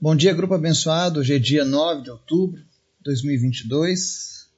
Bom 0.00 0.14
dia, 0.14 0.32
grupo 0.32 0.54
abençoado. 0.54 1.18
Hoje 1.18 1.34
é 1.34 1.40
dia 1.40 1.64
9 1.64 2.02
de 2.02 2.10
outubro 2.12 2.60
de 2.60 2.66
2022 3.02 4.48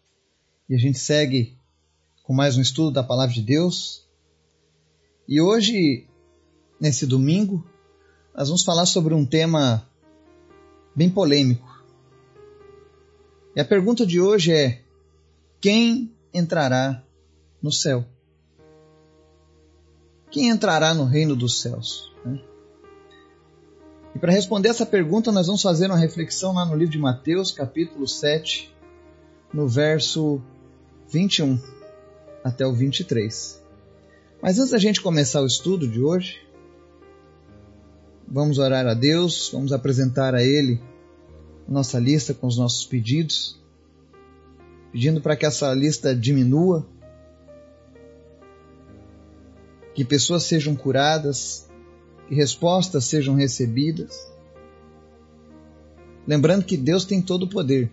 e 0.69 0.75
a 0.75 0.79
gente 0.79 0.99
segue 0.99 1.57
com 2.23 2.35
mais 2.35 2.59
um 2.59 2.61
estudo 2.61 2.91
da 2.91 3.03
Palavra 3.03 3.35
de 3.35 3.41
Deus. 3.41 4.07
E 5.27 5.41
hoje, 5.41 6.07
nesse 6.79 7.07
domingo, 7.07 7.67
nós 8.37 8.49
vamos 8.49 8.63
falar 8.63 8.85
sobre 8.85 9.15
um 9.15 9.25
tema 9.25 9.89
bem 10.95 11.09
polêmico. 11.09 11.83
E 13.57 13.61
a 13.63 13.65
pergunta 13.65 14.05
de 14.05 14.21
hoje 14.21 14.53
é: 14.53 14.83
quem 15.59 16.15
entrará 16.35 17.03
no 17.63 17.73
céu? 17.73 18.05
Quem 20.31 20.51
entrará 20.51 20.93
no 20.93 21.07
reino 21.07 21.35
dos 21.35 21.63
céus? 21.63 22.13
Né? 22.27 22.50
E 24.15 24.19
para 24.19 24.33
responder 24.33 24.69
essa 24.69 24.85
pergunta, 24.85 25.31
nós 25.31 25.47
vamos 25.47 25.63
fazer 25.63 25.87
uma 25.87 25.99
reflexão 25.99 26.53
lá 26.53 26.65
no 26.65 26.75
livro 26.75 26.93
de 26.93 26.99
Mateus, 26.99 27.53
capítulo 27.53 28.07
7, 28.09 28.75
no 29.53 29.69
verso 29.69 30.41
21 31.09 31.59
até 32.43 32.67
o 32.67 32.73
23. 32.73 33.63
Mas 34.43 34.59
antes 34.59 34.73
da 34.73 34.79
gente 34.79 35.01
começar 35.01 35.41
o 35.43 35.47
estudo 35.47 35.87
de 35.87 36.03
hoje, 36.03 36.41
vamos 38.27 38.59
orar 38.59 38.87
a 38.87 38.95
Deus, 38.95 39.51
vamos 39.53 39.73
apresentar 39.73 40.35
a 40.35 40.43
Ele 40.43 40.81
nossa 41.71 42.01
lista 42.01 42.35
com 42.35 42.49
os 42.49 42.59
nossos 42.59 42.85
pedidos, 42.85 43.57
pedindo 44.91 45.21
para 45.21 45.37
que 45.37 45.47
essa 45.47 45.73
lista 45.73 46.15
diminua, 46.15 46.85
que 49.95 50.05
pessoas 50.05 50.43
sejam 50.43 50.75
curadas, 50.75 51.70
que 52.31 52.37
respostas 52.37 53.07
sejam 53.07 53.35
recebidas. 53.35 54.33
Lembrando 56.25 56.65
que 56.65 56.77
Deus 56.77 57.05
tem 57.05 57.21
todo 57.21 57.43
o 57.43 57.49
poder. 57.49 57.91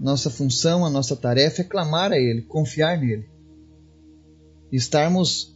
Nossa 0.00 0.30
função, 0.30 0.86
a 0.86 0.90
nossa 0.90 1.14
tarefa 1.14 1.60
é 1.60 1.64
clamar 1.64 2.10
a 2.10 2.16
Ele, 2.16 2.40
confiar 2.40 2.98
nele. 2.98 3.28
Estarmos 4.72 5.54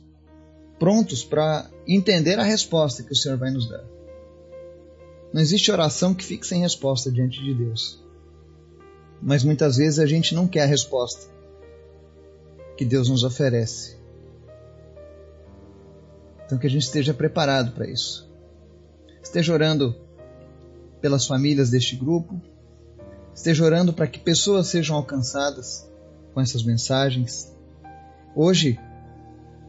prontos 0.79 1.25
para 1.25 1.71
entender 1.89 2.39
a 2.39 2.43
resposta 2.43 3.03
que 3.03 3.13
o 3.13 3.17
Senhor 3.17 3.39
vai 3.39 3.51
nos 3.51 3.71
dar. 3.71 3.85
Não 5.33 5.41
existe 5.41 5.73
oração 5.73 6.13
que 6.13 6.23
fique 6.23 6.47
sem 6.47 6.61
resposta 6.61 7.11
diante 7.11 7.43
de 7.43 7.55
Deus. 7.55 7.99
Mas 9.23 9.43
muitas 9.43 9.79
vezes 9.79 9.99
a 9.99 10.05
gente 10.05 10.35
não 10.35 10.47
quer 10.47 10.65
a 10.65 10.67
resposta 10.67 11.33
que 12.77 12.85
Deus 12.85 13.09
nos 13.09 13.25
oferece. 13.25 14.02
Então 16.53 16.61
que 16.61 16.67
a 16.67 16.71
gente 16.71 16.83
esteja 16.83 17.15
preparado 17.15 17.73
para 17.73 17.89
isso. 17.89 18.31
Esteja 19.23 19.55
orando 19.55 19.97
pelas 21.01 21.27
famílias 21.27 21.71
deste 21.71 21.97
grupo. 21.97 22.39
Esteja 23.35 23.65
orando 23.65 23.95
para 23.95 24.07
que 24.07 24.19
pessoas 24.19 24.67
sejam 24.67 24.95
alcançadas 24.95 25.91
com 26.35 26.43
essas 26.43 26.63
mensagens. 26.63 27.51
Hoje 28.37 28.79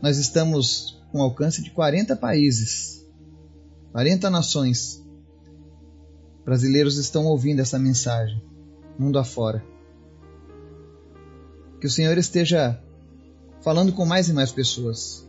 nós 0.02 0.18
estamos 0.18 1.02
com 1.10 1.22
alcance 1.22 1.64
de 1.64 1.72
40 1.72 2.18
países, 2.18 3.08
40 3.94 4.30
nações. 4.30 5.02
Brasileiros 6.44 6.98
estão 6.98 7.24
ouvindo 7.28 7.62
essa 7.62 7.80
mensagem, 7.80 8.44
mundo 9.00 9.18
afora. 9.18 9.64
Que 11.80 11.88
o 11.88 11.90
Senhor 11.90 12.18
esteja 12.18 12.78
falando 13.62 13.94
com 13.94 14.06
mais 14.06 14.28
e 14.28 14.34
mais 14.34 14.52
pessoas 14.52 15.26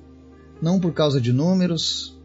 não 0.60 0.80
por 0.80 0.92
causa 0.92 1.20
de 1.20 1.32
números, 1.32 2.16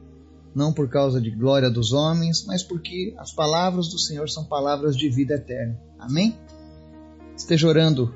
não 0.54 0.74
por 0.74 0.90
causa 0.90 1.22
de 1.22 1.30
glória 1.30 1.70
dos 1.70 1.94
homens, 1.94 2.46
mas 2.46 2.64
porque 2.64 3.14
as 3.18 3.32
palavras 3.32 3.88
do 3.90 4.00
Senhor 4.00 4.30
são 4.30 4.44
palavras 4.44 4.96
de 4.96 5.10
vida 5.10 5.36
eterna. 5.36 5.80
Amém? 5.98 6.38
Esteja 7.36 7.68
orando 7.68 8.14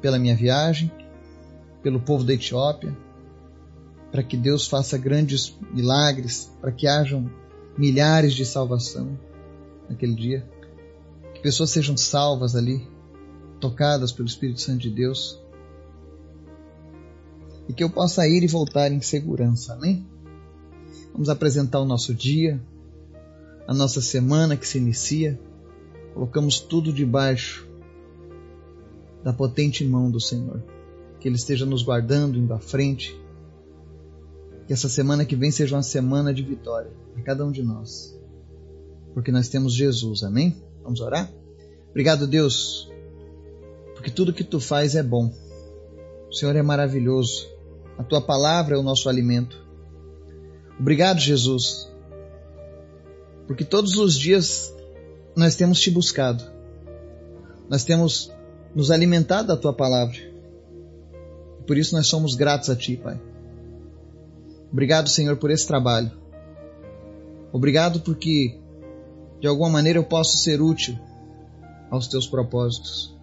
pela 0.00 0.18
minha 0.18 0.36
viagem, 0.36 0.90
pelo 1.82 2.00
povo 2.00 2.24
da 2.24 2.34
Etiópia, 2.34 2.96
para 4.10 4.22
que 4.22 4.36
Deus 4.36 4.66
faça 4.66 4.98
grandes 4.98 5.56
milagres, 5.72 6.50
para 6.60 6.72
que 6.72 6.86
hajam 6.86 7.30
milhares 7.76 8.34
de 8.34 8.44
salvação 8.44 9.18
naquele 9.88 10.14
dia, 10.14 10.48
que 11.34 11.40
pessoas 11.40 11.70
sejam 11.70 11.96
salvas 11.96 12.56
ali, 12.56 12.86
tocadas 13.60 14.12
pelo 14.12 14.28
Espírito 14.28 14.60
Santo 14.60 14.80
de 14.80 14.90
Deus 14.90 15.40
e 17.68 17.72
que 17.72 17.82
eu 17.82 17.90
possa 17.90 18.26
ir 18.26 18.42
e 18.42 18.46
voltar 18.46 18.92
em 18.92 19.00
segurança. 19.00 19.74
Amém? 19.74 20.06
Vamos 21.12 21.28
apresentar 21.28 21.80
o 21.80 21.84
nosso 21.84 22.14
dia, 22.14 22.60
a 23.66 23.74
nossa 23.74 24.00
semana 24.00 24.56
que 24.56 24.66
se 24.66 24.78
inicia. 24.78 25.38
Colocamos 26.14 26.60
tudo 26.60 26.92
debaixo 26.92 27.66
da 29.22 29.32
potente 29.32 29.84
mão 29.84 30.10
do 30.10 30.20
Senhor. 30.20 30.62
Que 31.18 31.28
Ele 31.28 31.36
esteja 31.36 31.66
nos 31.66 31.82
guardando, 31.82 32.38
indo 32.38 32.52
à 32.52 32.58
frente. 32.58 33.18
Que 34.66 34.72
essa 34.72 34.88
semana 34.88 35.24
que 35.24 35.34
vem 35.34 35.50
seja 35.50 35.74
uma 35.74 35.82
semana 35.82 36.32
de 36.32 36.42
vitória 36.42 36.90
para 37.12 37.22
cada 37.22 37.44
um 37.44 37.50
de 37.50 37.62
nós. 37.62 38.16
Porque 39.14 39.32
nós 39.32 39.48
temos 39.48 39.74
Jesus, 39.74 40.22
amém? 40.22 40.54
Vamos 40.82 41.00
orar? 41.00 41.32
Obrigado, 41.90 42.26
Deus, 42.26 42.92
porque 43.94 44.10
tudo 44.10 44.32
que 44.32 44.44
tu 44.44 44.60
faz 44.60 44.94
é 44.94 45.02
bom. 45.02 45.32
O 46.28 46.34
Senhor 46.34 46.54
é 46.54 46.62
maravilhoso. 46.62 47.48
A 47.98 48.02
tua 48.02 48.20
palavra 48.20 48.76
é 48.76 48.78
o 48.78 48.82
nosso 48.82 49.08
alimento. 49.08 49.64
Obrigado, 50.78 51.18
Jesus, 51.18 51.90
porque 53.46 53.64
todos 53.64 53.96
os 53.96 54.18
dias 54.18 54.74
nós 55.34 55.54
temos 55.54 55.80
te 55.80 55.90
buscado, 55.90 56.44
nós 57.68 57.84
temos 57.84 58.30
nos 58.74 58.90
alimentado 58.90 59.48
da 59.48 59.56
tua 59.56 59.72
palavra. 59.72 60.16
Por 61.66 61.78
isso 61.78 61.94
nós 61.94 62.06
somos 62.06 62.34
gratos 62.34 62.68
a 62.68 62.76
ti, 62.76 62.96
Pai. 62.96 63.20
Obrigado, 64.70 65.08
Senhor, 65.08 65.36
por 65.36 65.50
esse 65.50 65.66
trabalho. 65.66 66.10
Obrigado 67.52 68.00
porque 68.00 68.58
de 69.40 69.46
alguma 69.46 69.70
maneira 69.70 69.98
eu 69.98 70.04
posso 70.04 70.36
ser 70.36 70.60
útil 70.60 70.98
aos 71.90 72.06
teus 72.08 72.26
propósitos. 72.26 73.16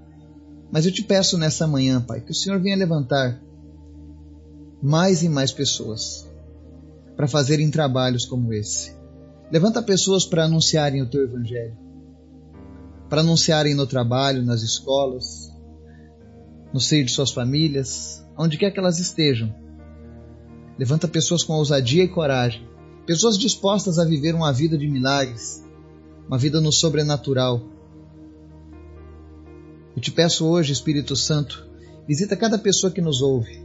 Mas 0.71 0.85
eu 0.85 0.91
te 0.91 1.03
peço 1.03 1.37
nessa 1.37 1.67
manhã, 1.67 2.01
Pai, 2.01 2.21
que 2.21 2.31
o 2.31 2.35
Senhor 2.35 2.59
venha 2.59 2.75
levantar 2.75 3.39
mais 4.83 5.23
e 5.23 5.29
mais 5.29 5.53
pessoas 5.53 6.29
para 7.15 7.25
fazerem 7.25 7.71
trabalhos 7.71 8.25
como 8.25 8.51
esse. 8.51 8.93
Levanta 9.49 9.81
pessoas 9.81 10.25
para 10.25 10.43
anunciarem 10.43 11.01
o 11.01 11.09
teu 11.09 11.23
evangelho, 11.23 11.77
para 13.09 13.21
anunciarem 13.21 13.73
no 13.75 13.87
trabalho, 13.87 14.43
nas 14.43 14.61
escolas, 14.61 15.49
no 16.73 16.81
seio 16.81 17.05
de 17.05 17.13
suas 17.13 17.31
famílias, 17.31 18.27
onde 18.37 18.57
quer 18.57 18.71
que 18.71 18.79
elas 18.79 18.99
estejam. 18.99 19.55
Levanta 20.77 21.07
pessoas 21.07 21.43
com 21.43 21.53
ousadia 21.53 22.03
e 22.03 22.09
coragem, 22.09 22.67
pessoas 23.05 23.37
dispostas 23.37 23.97
a 23.97 24.03
viver 24.03 24.35
uma 24.35 24.51
vida 24.51 24.77
de 24.77 24.89
milagres, 24.89 25.63
uma 26.27 26.37
vida 26.37 26.59
no 26.59 26.73
sobrenatural. 26.73 27.61
Eu 29.95 30.01
te 30.01 30.11
peço 30.11 30.45
hoje, 30.45 30.73
Espírito 30.73 31.15
Santo, 31.15 31.69
visita 32.05 32.35
cada 32.35 32.57
pessoa 32.57 32.91
que 32.91 32.99
nos 32.99 33.21
ouve 33.21 33.62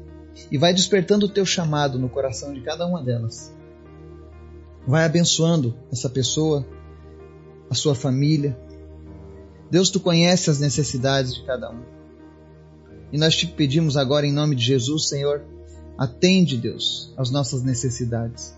e 0.50 0.58
vai 0.58 0.72
despertando 0.72 1.26
o 1.26 1.28
teu 1.28 1.44
chamado 1.44 1.98
no 1.98 2.08
coração 2.08 2.52
de 2.52 2.60
cada 2.60 2.86
uma 2.86 3.02
delas. 3.02 3.54
Vai 4.86 5.04
abençoando 5.04 5.74
essa 5.92 6.08
pessoa, 6.08 6.66
a 7.68 7.74
sua 7.74 7.94
família. 7.94 8.58
Deus, 9.70 9.90
tu 9.90 10.00
conhece 10.00 10.48
as 10.48 10.58
necessidades 10.58 11.34
de 11.34 11.44
cada 11.44 11.70
um. 11.70 11.82
E 13.12 13.18
nós 13.18 13.36
te 13.36 13.46
pedimos 13.46 13.96
agora, 13.96 14.26
em 14.26 14.32
nome 14.32 14.54
de 14.54 14.64
Jesus, 14.64 15.08
Senhor, 15.08 15.42
atende, 15.96 16.56
Deus, 16.56 17.12
as 17.16 17.30
nossas 17.30 17.62
necessidades. 17.62 18.54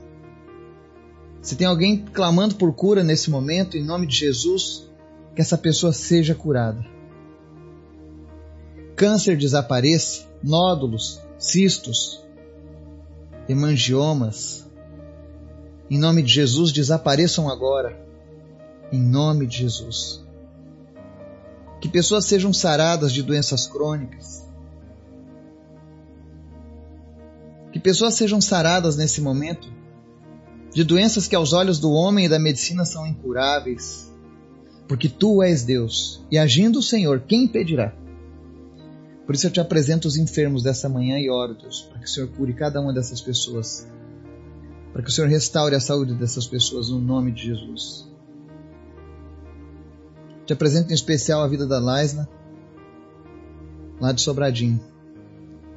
Se 1.40 1.56
tem 1.56 1.66
alguém 1.66 2.04
clamando 2.04 2.54
por 2.56 2.72
cura 2.74 3.02
nesse 3.02 3.30
momento, 3.30 3.76
em 3.76 3.84
nome 3.84 4.06
de 4.06 4.16
Jesus, 4.16 4.88
que 5.34 5.40
essa 5.40 5.56
pessoa 5.56 5.92
seja 5.92 6.34
curada. 6.34 6.84
Câncer 8.94 9.36
desapareça, 9.36 10.28
nódulos, 10.42 11.20
cistos, 11.40 12.22
hemangiomas, 13.48 14.70
em 15.90 15.98
nome 15.98 16.22
de 16.22 16.32
Jesus, 16.32 16.70
desapareçam 16.70 17.48
agora. 17.48 17.98
Em 18.92 19.02
nome 19.02 19.46
de 19.46 19.58
Jesus. 19.58 20.24
Que 21.80 21.88
pessoas 21.88 22.26
sejam 22.26 22.52
saradas 22.52 23.12
de 23.12 23.22
doenças 23.22 23.66
crônicas. 23.66 24.44
Que 27.72 27.80
pessoas 27.80 28.14
sejam 28.14 28.40
saradas 28.40 28.96
nesse 28.96 29.20
momento 29.20 29.68
de 30.72 30.84
doenças 30.84 31.26
que 31.26 31.34
aos 31.34 31.52
olhos 31.52 31.80
do 31.80 31.90
homem 31.90 32.26
e 32.26 32.28
da 32.28 32.38
medicina 32.38 32.84
são 32.84 33.04
incuráveis. 33.04 34.12
Porque 34.86 35.08
tu 35.08 35.42
és 35.42 35.64
Deus, 35.64 36.24
e 36.30 36.38
agindo 36.38 36.78
o 36.78 36.82
Senhor, 36.82 37.20
quem 37.26 37.44
impedirá? 37.44 37.92
Por 39.30 39.36
isso 39.36 39.46
eu 39.46 39.50
te 39.52 39.60
apresento 39.60 40.08
os 40.08 40.16
enfermos 40.16 40.64
dessa 40.64 40.88
manhã 40.88 41.16
e 41.20 41.30
oro, 41.30 41.54
Deus, 41.54 41.82
para 41.82 42.00
que 42.00 42.04
o 42.04 42.08
Senhor 42.08 42.28
cure 42.30 42.52
cada 42.52 42.80
uma 42.80 42.92
dessas 42.92 43.20
pessoas. 43.20 43.86
Para 44.92 45.04
que 45.04 45.08
o 45.08 45.12
Senhor 45.12 45.30
restaure 45.30 45.72
a 45.72 45.78
saúde 45.78 46.14
dessas 46.14 46.48
pessoas 46.48 46.88
no 46.88 47.00
nome 47.00 47.30
de 47.30 47.44
Jesus. 47.44 48.08
Te 50.44 50.52
apresento 50.52 50.90
em 50.90 50.94
especial 50.94 51.42
a 51.42 51.46
vida 51.46 51.64
da 51.64 51.78
Laisna, 51.78 52.28
lá 54.00 54.10
de 54.10 54.20
Sobradinho. 54.20 54.80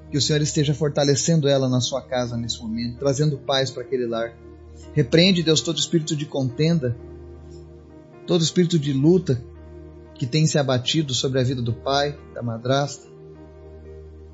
Que 0.10 0.18
o 0.18 0.22
Senhor 0.22 0.42
esteja 0.42 0.74
fortalecendo 0.74 1.48
ela 1.48 1.70
na 1.70 1.80
sua 1.80 2.02
casa 2.02 2.36
nesse 2.36 2.60
momento, 2.60 2.98
trazendo 2.98 3.38
paz 3.38 3.70
para 3.70 3.84
aquele 3.84 4.08
lar. 4.08 4.36
Repreende, 4.94 5.44
Deus, 5.44 5.62
todo 5.62 5.78
espírito 5.78 6.16
de 6.16 6.26
contenda, 6.26 6.98
todo 8.26 8.44
espírito 8.44 8.80
de 8.80 8.94
luta 8.94 9.40
que 10.16 10.26
tem 10.26 10.48
se 10.48 10.58
abatido 10.58 11.14
sobre 11.14 11.40
a 11.40 11.44
vida 11.44 11.62
do 11.62 11.74
pai, 11.74 12.18
da 12.34 12.42
madrasta, 12.42 13.13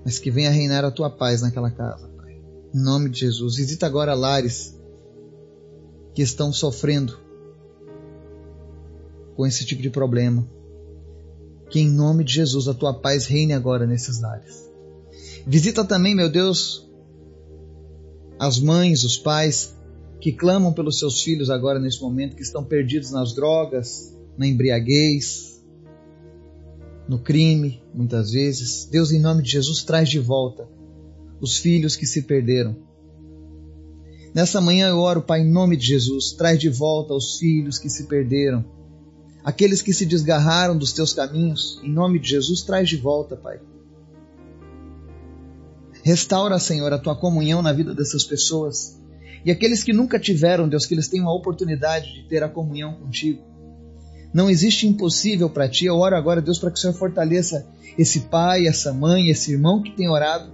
mas 0.04 0.20
que 0.20 0.32
venha 0.32 0.50
reinar 0.50 0.86
a 0.86 0.92
tua 0.92 1.10
paz 1.10 1.42
naquela 1.42 1.72
casa, 1.72 2.08
Pai. 2.10 2.42
Em 2.74 2.80
nome 2.80 3.10
de 3.10 3.20
Jesus. 3.20 3.56
Visita 3.56 3.86
agora 3.86 4.14
lares 4.14 4.78
que 6.14 6.22
estão 6.22 6.52
sofrendo 6.52 7.18
com 9.36 9.46
esse 9.46 9.66
tipo 9.66 9.82
de 9.82 9.90
problema. 9.90 10.48
Que 11.70 11.80
em 11.80 11.90
nome 11.90 12.24
de 12.24 12.34
Jesus 12.34 12.68
a 12.68 12.74
tua 12.74 12.94
paz 12.94 13.26
reine 13.26 13.54
agora 13.54 13.86
nesses 13.86 14.20
lares. 14.20 14.70
Visita 15.46 15.86
também, 15.86 16.16
meu 16.16 16.30
Deus, 16.30 16.90
as 18.40 18.60
mães, 18.60 19.04
os 19.04 19.18
pais 19.18 19.76
que 20.20 20.32
clamam 20.32 20.74
pelos 20.74 21.00
seus 21.00 21.22
filhos 21.22 21.50
agora 21.50 21.80
nesse 21.80 22.02
momento, 22.02 22.36
que 22.36 22.42
estão 22.42 22.64
perdidos 22.64 23.12
nas 23.12 23.34
drogas, 23.34 24.14
na 24.38 24.46
embriaguez, 24.46 25.59
no 27.10 27.18
crime, 27.18 27.82
muitas 27.92 28.30
vezes. 28.30 28.86
Deus, 28.86 29.12
em 29.12 29.20
nome 29.20 29.42
de 29.42 29.50
Jesus, 29.50 29.82
traz 29.82 30.08
de 30.08 30.20
volta 30.20 30.70
os 31.42 31.58
filhos 31.58 31.96
que 31.96 32.06
se 32.06 32.22
perderam. 32.22 32.78
Nessa 34.32 34.62
manhã 34.62 34.90
eu 34.90 35.00
oro, 35.00 35.24
Pai, 35.24 35.42
em 35.42 35.52
nome 35.52 35.76
de 35.76 35.88
Jesus, 35.88 36.34
traz 36.34 36.60
de 36.60 36.70
volta 36.70 37.16
os 37.16 37.40
filhos 37.40 37.80
que 37.80 37.90
se 37.90 38.04
perderam. 38.04 38.64
Aqueles 39.44 39.82
que 39.82 39.92
se 39.92 40.06
desgarraram 40.06 40.78
dos 40.78 40.94
teus 40.94 41.12
caminhos, 41.12 41.82
em 41.84 41.92
nome 41.92 42.20
de 42.20 42.30
Jesus, 42.30 42.62
traz 42.62 42.88
de 42.88 42.98
volta, 42.98 43.36
Pai. 43.36 43.60
Restaura, 46.04 46.60
Senhor, 46.60 46.94
a 46.94 47.00
tua 47.00 47.16
comunhão 47.16 47.64
na 47.64 47.74
vida 47.74 47.96
dessas 47.96 48.24
pessoas. 48.24 49.02
E 49.44 49.50
aqueles 49.50 49.84
que 49.84 49.94
nunca 49.94 50.20
tiveram, 50.20 50.70
Deus, 50.70 50.86
que 50.86 50.94
eles 50.94 51.08
tenham 51.08 51.28
a 51.28 51.36
oportunidade 51.36 52.14
de 52.14 52.28
ter 52.30 52.44
a 52.44 52.50
comunhão 52.50 52.94
contigo. 53.00 53.49
Não 54.34 54.50
existe 54.50 54.88
impossível 54.88 55.50
para 55.50 55.68
ti. 55.68 55.86
Eu 55.86 55.98
oro 55.98 56.16
agora, 56.16 56.42
Deus, 56.42 56.60
para 56.60 56.72
que 56.72 56.78
o 56.78 56.82
Senhor 56.82 56.94
fortaleça 56.94 57.68
esse 57.98 58.22
pai, 58.22 58.68
essa 58.68 58.94
mãe, 58.94 59.30
esse 59.30 59.52
irmão 59.52 59.82
que 59.82 59.92
tem 59.92 60.10
orado 60.10 60.52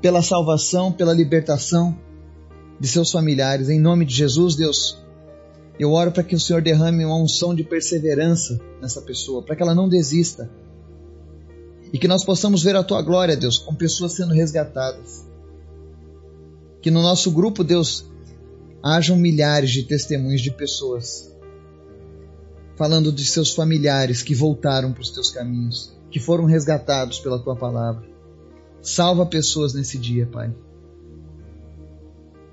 pela 0.00 0.22
salvação, 0.22 0.92
pela 0.92 1.12
libertação 1.12 1.98
de 2.78 2.86
seus 2.86 3.10
familiares. 3.10 3.68
Em 3.68 3.80
nome 3.80 4.04
de 4.04 4.14
Jesus, 4.14 4.54
Deus, 4.54 4.98
eu 5.78 5.92
oro 5.92 6.12
para 6.12 6.22
que 6.22 6.36
o 6.36 6.40
Senhor 6.40 6.62
derrame 6.62 7.04
uma 7.04 7.20
unção 7.20 7.54
de 7.54 7.64
perseverança 7.64 8.60
nessa 8.80 9.02
pessoa, 9.02 9.42
para 9.42 9.56
que 9.56 9.62
ela 9.62 9.74
não 9.74 9.88
desista. 9.88 10.48
E 11.92 11.98
que 11.98 12.06
nós 12.06 12.24
possamos 12.24 12.62
ver 12.62 12.76
a 12.76 12.84
tua 12.84 13.02
glória, 13.02 13.36
Deus, 13.36 13.58
com 13.58 13.74
pessoas 13.74 14.12
sendo 14.12 14.32
resgatadas. 14.32 15.26
Que 16.80 16.90
no 16.90 17.02
nosso 17.02 17.30
grupo, 17.30 17.64
Deus, 17.64 18.04
hajam 18.82 19.16
milhares 19.16 19.70
de 19.70 19.82
testemunhos 19.82 20.40
de 20.40 20.52
pessoas 20.52 21.36
falando 22.78 23.10
de 23.10 23.24
seus 23.24 23.52
familiares 23.52 24.22
que 24.22 24.36
voltaram 24.36 24.92
para 24.92 25.02
os 25.02 25.10
teus 25.10 25.32
caminhos, 25.32 25.92
que 26.12 26.20
foram 26.20 26.44
resgatados 26.44 27.18
pela 27.18 27.42
tua 27.42 27.56
palavra. 27.56 28.08
Salva 28.80 29.26
pessoas 29.26 29.74
nesse 29.74 29.98
dia, 29.98 30.28
Pai. 30.28 30.54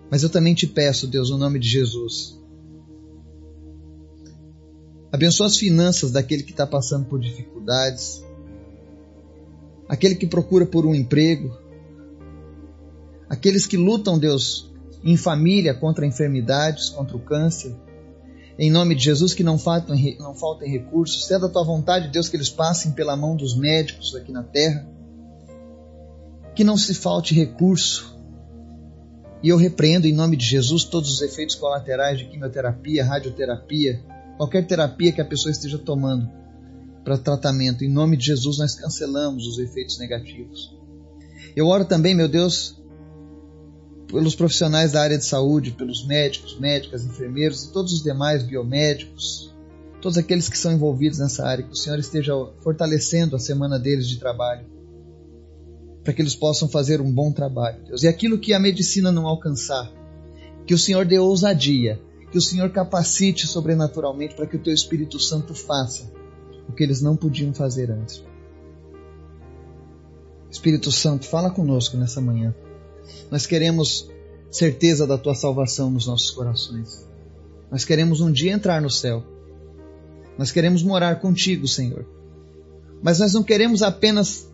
Mas 0.09 0.23
eu 0.23 0.29
também 0.29 0.55
te 0.55 0.65
peço, 0.65 1.05
Deus, 1.05 1.29
no 1.29 1.37
nome 1.37 1.59
de 1.59 1.69
Jesus. 1.69 2.41
Abençoa 5.11 5.45
as 5.45 5.57
finanças 5.57 6.11
daquele 6.11 6.41
que 6.41 6.51
está 6.51 6.65
passando 6.65 7.05
por 7.05 7.19
dificuldades, 7.19 8.25
aquele 9.87 10.15
que 10.15 10.25
procura 10.25 10.65
por 10.65 10.87
um 10.87 10.95
emprego, 10.95 11.55
aqueles 13.29 13.67
que 13.67 13.77
lutam, 13.77 14.17
Deus, 14.17 14.73
em 15.03 15.15
família 15.15 15.75
contra 15.75 16.05
enfermidades, 16.05 16.89
contra 16.89 17.15
o 17.15 17.19
câncer. 17.19 17.75
Em 18.57 18.71
nome 18.71 18.95
de 18.95 19.03
Jesus, 19.03 19.33
que 19.33 19.43
não 19.43 19.57
faltem, 19.57 20.17
não 20.17 20.33
faltem 20.33 20.71
recursos, 20.71 21.25
sendo 21.25 21.45
a 21.45 21.49
tua 21.49 21.63
vontade, 21.63 22.07
Deus, 22.07 22.29
que 22.29 22.37
eles 22.37 22.49
passem 22.49 22.91
pela 22.91 23.15
mão 23.15 23.35
dos 23.35 23.55
médicos 23.55 24.15
aqui 24.15 24.31
na 24.31 24.43
terra. 24.43 24.87
Que 26.55 26.63
não 26.63 26.77
se 26.77 26.93
falte 26.93 27.35
recurso. 27.35 28.15
E 29.43 29.49
eu 29.49 29.57
repreendo 29.57 30.07
em 30.07 30.13
nome 30.13 30.37
de 30.37 30.45
Jesus 30.45 30.85
todos 30.85 31.11
os 31.11 31.21
efeitos 31.21 31.55
colaterais 31.55 32.17
de 32.17 32.25
quimioterapia, 32.25 33.03
radioterapia, 33.03 34.01
qualquer 34.37 34.65
terapia 34.65 35.11
que 35.11 35.21
a 35.21 35.25
pessoa 35.25 35.51
esteja 35.51 35.77
tomando 35.77 36.29
para 37.03 37.17
tratamento. 37.17 37.83
Em 37.83 37.89
nome 37.89 38.15
de 38.15 38.25
Jesus, 38.25 38.57
nós 38.57 38.73
cancelamos 38.73 39.45
os 39.45 39.59
efeitos 39.59 39.99
negativos. 39.99 40.73
Eu 41.55 41.67
oro 41.67 41.85
também, 41.85 42.15
meu 42.15 42.27
Deus, 42.27 42.81
pelos 44.07 44.35
profissionais 44.35 44.91
da 44.91 45.01
área 45.01 45.17
de 45.17 45.25
saúde, 45.25 45.71
pelos 45.71 46.05
médicos, 46.05 46.59
médicas, 46.59 47.03
enfermeiros 47.03 47.65
e 47.65 47.71
todos 47.71 47.93
os 47.93 48.03
demais 48.03 48.43
biomédicos, 48.43 49.53
todos 50.01 50.17
aqueles 50.17 50.47
que 50.47 50.57
são 50.57 50.73
envolvidos 50.73 51.19
nessa 51.19 51.45
área, 51.45 51.63
que 51.63 51.73
o 51.73 51.75
Senhor 51.75 51.97
esteja 51.97 52.33
fortalecendo 52.61 53.35
a 53.35 53.39
semana 53.39 53.79
deles 53.79 54.07
de 54.07 54.17
trabalho, 54.17 54.65
para 56.03 56.13
que 56.13 56.21
eles 56.21 56.35
possam 56.35 56.69
fazer 56.69 57.01
um 57.01 57.11
bom 57.11 57.31
trabalho, 57.31 57.83
Deus. 57.85 58.03
E 58.03 58.07
aquilo 58.07 58.37
que 58.37 58.53
a 58.53 58.59
medicina 58.59 59.11
não 59.11 59.25
alcançar, 59.25 59.91
que 60.65 60.73
o 60.73 60.77
Senhor 60.77 61.05
dê 61.05 61.17
ousadia, 61.17 61.99
que 62.31 62.37
o 62.37 62.41
Senhor 62.41 62.69
capacite 62.69 63.47
sobrenaturalmente 63.47 64.35
para 64.35 64.45
que 64.45 64.57
o 64.57 64.61
Teu 64.61 64.73
Espírito 64.73 65.19
Santo 65.19 65.55
faça 65.55 66.11
o 66.67 66.73
que 66.73 66.83
eles 66.83 67.01
não 67.01 67.15
podiam 67.15 67.53
fazer 67.53 67.89
antes. 67.89 68.23
Espírito 70.49 70.91
Santo, 70.91 71.25
fala 71.25 71.49
conosco 71.49 71.97
nessa 71.97 72.21
manhã. 72.21 72.53
Nós 73.31 73.45
queremos 73.45 74.09
certeza 74.49 75.05
da 75.05 75.17
tua 75.17 75.35
salvação 75.35 75.89
nos 75.91 76.07
nossos 76.07 76.31
corações. 76.31 77.07
Nós 77.71 77.83
queremos 77.83 78.21
um 78.21 78.31
dia 78.31 78.53
entrar 78.53 78.81
no 78.81 78.89
céu. 78.89 79.23
Nós 80.37 80.51
queremos 80.51 80.83
morar 80.83 81.19
contigo, 81.19 81.67
Senhor. 81.67 82.05
Mas 83.01 83.19
nós 83.19 83.33
não 83.33 83.43
queremos 83.43 83.81
apenas 83.81 84.49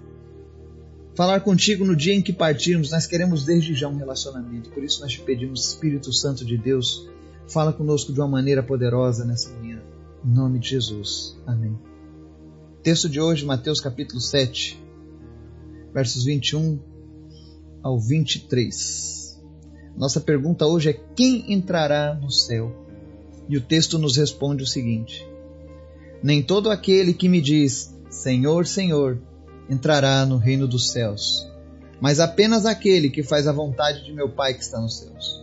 falar 1.14 1.42
contigo 1.42 1.86
no 1.86 1.96
dia 1.96 2.14
em 2.14 2.22
que 2.22 2.34
partirmos, 2.34 2.92
nós 2.92 3.06
queremos 3.06 3.46
desde 3.46 3.76
já 3.76 3.88
um 3.88 3.98
relacionamento. 3.98 4.70
Por 4.72 4.84
isso 4.84 5.02
nós 5.02 5.12
te 5.12 5.22
pedimos, 5.22 5.68
Espírito 5.68 6.12
Santo 6.14 6.46
de 6.46 6.58
Deus, 6.58 7.10
fala 7.48 7.74
conosco 7.74 8.14
de 8.14 8.20
uma 8.20 8.28
maneira 8.28 8.64
poderosa 8.64 9.26
nessa 9.26 9.50
manhã. 9.58 9.82
Em 10.26 10.34
nome 10.34 10.60
de 10.60 10.70
Jesus. 10.70 11.38
Amém. 11.46 11.78
Texto 12.82 13.10
de 13.10 13.20
hoje, 13.20 13.46
Mateus 13.46 13.80
capítulo 13.80 14.20
7, 14.20 14.82
versos 15.94 16.24
21 16.24 16.80
ao 17.84 18.00
23. 18.00 19.40
Nossa 19.96 20.20
pergunta 20.20 20.66
hoje 20.66 20.90
é: 20.90 21.00
quem 21.16 21.52
entrará 21.52 22.14
no 22.14 22.32
céu? 22.32 22.76
E 23.50 23.58
o 23.58 23.62
texto 23.62 23.98
nos 23.98 24.16
responde 24.18 24.64
o 24.64 24.68
seguinte: 24.68 25.28
Nem 26.24 26.42
todo 26.42 26.70
aquele 26.70 27.14
que 27.14 27.28
me 27.28 27.42
diz 27.42 27.94
Senhor, 28.10 28.66
Senhor 28.66 29.22
entrará 29.70 30.26
no 30.26 30.38
reino 30.38 30.68
dos 30.68 30.92
céus, 30.92 31.48
mas 32.00 32.20
apenas 32.20 32.66
aquele 32.66 33.10
que 33.10 33.24
faz 33.24 33.48
a 33.48 33.54
vontade 33.54 34.04
de 34.04 34.14
meu 34.14 34.30
Pai 34.30 34.54
que 34.54 34.64
está 34.64 34.80
nos 34.80 35.00
céus. 35.00 35.42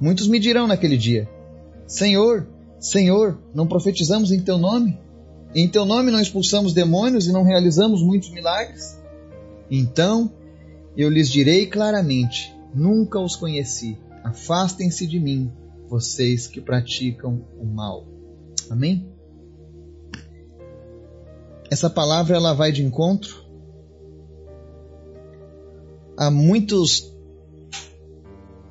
Muitos 0.00 0.26
me 0.26 0.38
dirão 0.38 0.66
naquele 0.66 0.96
dia: 0.96 1.28
Senhor, 1.86 2.46
Senhor, 2.80 3.38
não 3.54 3.66
profetizamos 3.66 4.32
em 4.32 4.40
teu 4.40 4.58
nome? 4.58 4.98
Em 5.54 5.68
teu 5.68 5.84
nome 5.84 6.10
não 6.10 6.20
expulsamos 6.20 6.72
demônios 6.72 7.26
e 7.26 7.32
não 7.32 7.44
realizamos 7.44 8.02
muitos 8.02 8.30
milagres? 8.30 8.98
Então 9.70 10.32
eu 10.96 11.08
lhes 11.08 11.28
direi 11.28 11.66
claramente: 11.66 12.54
nunca 12.74 13.18
os 13.20 13.36
conheci. 13.36 13.98
Afastem-se 14.24 15.06
de 15.06 15.18
mim, 15.18 15.52
vocês 15.88 16.46
que 16.46 16.60
praticam 16.60 17.44
o 17.58 17.64
mal. 17.64 18.06
Amém? 18.70 19.12
Essa 21.70 21.88
palavra 21.88 22.36
ela 22.36 22.52
vai 22.52 22.70
de 22.70 22.84
encontro 22.84 23.42
a 26.16 26.30
muitos 26.30 27.10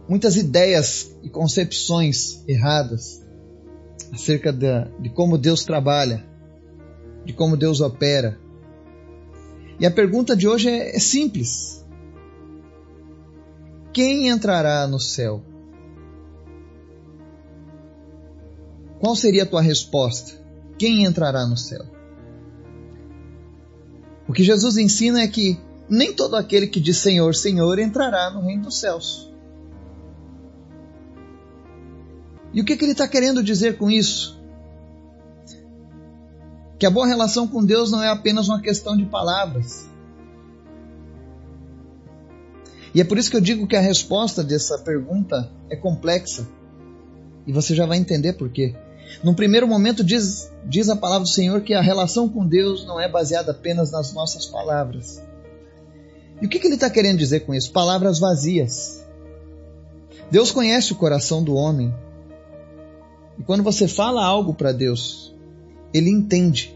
muitas 0.07 0.35
ideias 0.35 1.15
e 1.23 1.29
concepções 1.29 2.43
erradas 2.47 3.25
acerca 4.11 4.51
de, 4.51 4.67
de 4.99 5.09
como 5.09 5.37
Deus 5.37 5.63
trabalha, 5.63 6.25
de 7.25 7.33
como 7.33 7.55
Deus 7.55 7.81
opera. 7.81 8.37
E 9.79 9.85
a 9.85 9.91
pergunta 9.91 10.35
de 10.35 10.47
hoje 10.47 10.69
é, 10.69 10.95
é 10.95 10.99
simples: 10.99 11.80
quem 13.93 14.29
entrará 14.29 14.87
no 14.87 14.99
céu? 14.99 15.43
Qual 18.99 19.15
seria 19.15 19.43
a 19.43 19.45
tua 19.45 19.61
resposta? 19.61 20.39
Quem 20.77 21.03
entrará 21.03 21.45
no 21.45 21.57
céu? 21.57 21.85
O 24.27 24.33
que 24.33 24.43
Jesus 24.43 24.77
ensina 24.77 25.21
é 25.21 25.27
que 25.27 25.59
nem 25.89 26.13
todo 26.13 26.35
aquele 26.35 26.67
que 26.67 26.79
diz 26.79 26.97
Senhor, 26.97 27.35
Senhor 27.35 27.77
entrará 27.79 28.29
no 28.29 28.41
reino 28.41 28.63
dos 28.63 28.79
céus. 28.79 29.29
E 32.53 32.61
o 32.61 32.65
que, 32.65 32.77
que 32.77 32.85
ele 32.85 32.93
está 32.93 33.07
querendo 33.07 33.43
dizer 33.43 33.77
com 33.77 33.89
isso? 33.89 34.39
Que 36.79 36.85
a 36.85 36.89
boa 36.89 37.05
relação 37.05 37.47
com 37.47 37.63
Deus 37.63 37.91
não 37.91 38.01
é 38.01 38.09
apenas 38.09 38.47
uma 38.47 38.61
questão 38.61 38.95
de 38.95 39.05
palavras. 39.05 39.90
E 42.93 43.01
é 43.01 43.03
por 43.03 43.17
isso 43.17 43.29
que 43.29 43.37
eu 43.37 43.41
digo 43.41 43.67
que 43.67 43.75
a 43.75 43.81
resposta 43.81 44.43
dessa 44.43 44.77
pergunta 44.77 45.49
é 45.69 45.75
complexa. 45.75 46.47
E 47.47 47.53
você 47.53 47.73
já 47.73 47.85
vai 47.85 47.97
entender 47.97 48.33
por 48.33 48.49
quê. 48.49 48.75
Num 49.23 49.33
primeiro 49.33 49.67
momento, 49.67 50.03
diz, 50.03 50.51
diz 50.65 50.89
a 50.89 50.95
palavra 50.95 51.23
do 51.23 51.29
Senhor 51.29 51.61
que 51.61 51.73
a 51.73 51.81
relação 51.81 52.27
com 52.29 52.45
Deus 52.45 52.85
não 52.85 52.99
é 52.99 53.07
baseada 53.07 53.51
apenas 53.51 53.91
nas 53.91 54.13
nossas 54.13 54.45
palavras. 54.45 55.21
E 56.41 56.45
o 56.45 56.49
que, 56.49 56.59
que 56.59 56.67
ele 56.67 56.75
está 56.75 56.89
querendo 56.89 57.19
dizer 57.19 57.41
com 57.41 57.53
isso? 57.53 57.71
Palavras 57.71 58.19
vazias. 58.19 59.05
Deus 60.29 60.51
conhece 60.51 60.91
o 60.91 60.95
coração 60.95 61.43
do 61.43 61.53
homem. 61.53 61.93
E 63.37 63.43
quando 63.43 63.63
você 63.63 63.87
fala 63.87 64.23
algo 64.23 64.53
para 64.53 64.71
Deus, 64.71 65.33
Ele 65.93 66.09
entende 66.09 66.75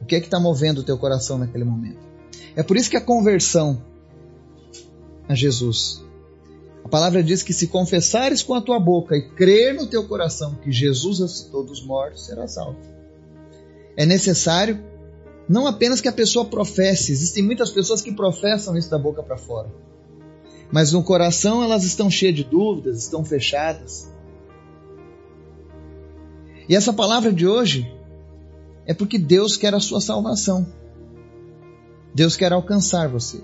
o 0.00 0.04
que 0.04 0.16
é 0.16 0.20
que 0.20 0.26
está 0.26 0.40
movendo 0.40 0.78
o 0.78 0.82
teu 0.82 0.96
coração 0.96 1.36
naquele 1.36 1.64
momento. 1.64 1.98
É 2.56 2.62
por 2.62 2.76
isso 2.76 2.90
que 2.90 2.96
a 2.96 3.00
conversão 3.00 3.82
a 5.30 5.34
Jesus. 5.34 6.04
A 6.84 6.88
palavra 6.88 7.22
diz 7.22 7.40
que 7.40 7.52
se 7.52 7.68
confessares 7.68 8.42
com 8.42 8.52
a 8.52 8.60
tua 8.60 8.80
boca 8.80 9.16
e 9.16 9.30
crer 9.30 9.74
no 9.74 9.86
teu 9.86 10.02
coração 10.08 10.56
que 10.56 10.72
Jesus 10.72 11.20
ressuscitou 11.20 11.62
dos 11.62 11.80
mortos, 11.86 12.26
serás 12.26 12.54
salvo. 12.54 12.76
É 13.96 14.04
necessário 14.04 14.82
não 15.48 15.68
apenas 15.68 16.00
que 16.00 16.08
a 16.08 16.12
pessoa 16.12 16.44
professe, 16.44 17.12
existem 17.12 17.44
muitas 17.44 17.70
pessoas 17.70 18.02
que 18.02 18.10
professam 18.10 18.76
isso 18.76 18.90
da 18.90 18.98
boca 18.98 19.22
para 19.22 19.36
fora. 19.36 19.72
Mas 20.72 20.90
no 20.90 21.02
coração 21.04 21.62
elas 21.62 21.84
estão 21.84 22.10
cheias 22.10 22.34
de 22.34 22.42
dúvidas, 22.42 22.98
estão 22.98 23.24
fechadas. 23.24 24.10
E 26.68 26.74
essa 26.74 26.92
palavra 26.92 27.32
de 27.32 27.46
hoje 27.46 27.88
é 28.84 28.92
porque 28.92 29.16
Deus 29.16 29.56
quer 29.56 29.74
a 29.74 29.80
sua 29.80 30.00
salvação. 30.00 30.66
Deus 32.12 32.36
quer 32.36 32.52
alcançar 32.52 33.08
você. 33.08 33.40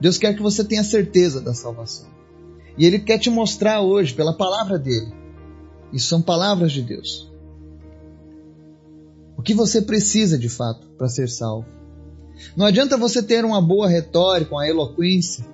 Deus 0.00 0.16
quer 0.16 0.34
que 0.34 0.42
você 0.42 0.64
tenha 0.64 0.82
certeza 0.82 1.40
da 1.40 1.52
salvação. 1.52 2.08
E 2.78 2.86
Ele 2.86 2.98
quer 2.98 3.18
te 3.18 3.28
mostrar 3.28 3.82
hoje, 3.82 4.14
pela 4.14 4.32
palavra 4.32 4.78
dele. 4.78 5.12
Isso 5.92 6.08
são 6.08 6.22
palavras 6.22 6.72
de 6.72 6.82
Deus. 6.82 7.30
O 9.36 9.42
que 9.42 9.54
você 9.54 9.82
precisa 9.82 10.38
de 10.38 10.48
fato 10.48 10.86
para 10.96 11.08
ser 11.08 11.28
salvo? 11.28 11.66
Não 12.56 12.66
adianta 12.66 12.96
você 12.96 13.22
ter 13.22 13.44
uma 13.44 13.60
boa 13.60 13.88
retórica, 13.88 14.54
uma 14.54 14.66
eloquência, 14.66 15.44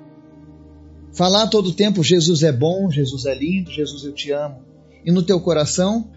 falar 1.13 1.49
todo 1.49 1.71
o 1.71 1.73
tempo 1.73 2.03
Jesus 2.03 2.43
é 2.43 2.53
bom, 2.53 2.91
Jesus 2.91 3.27
é 3.27 3.35
lindo, 3.35 3.71
Jesus 3.71 4.05
eu 4.05 4.13
te 4.13 4.31
amo, 4.31 4.61
e 5.05 5.11
no 5.11 5.23
teu 5.23 5.41
coração 5.41 6.11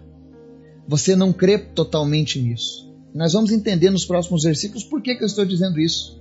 você 0.86 1.14
não 1.14 1.32
crê 1.32 1.58
totalmente 1.58 2.40
nisso. 2.40 2.92
nós 3.14 3.32
vamos 3.32 3.50
entender 3.50 3.90
nos 3.90 4.04
próximos 4.04 4.42
versículos 4.42 4.84
por 4.84 5.00
que, 5.00 5.14
que 5.14 5.22
eu 5.22 5.26
estou 5.26 5.44
dizendo 5.44 5.80
isso. 5.80 6.19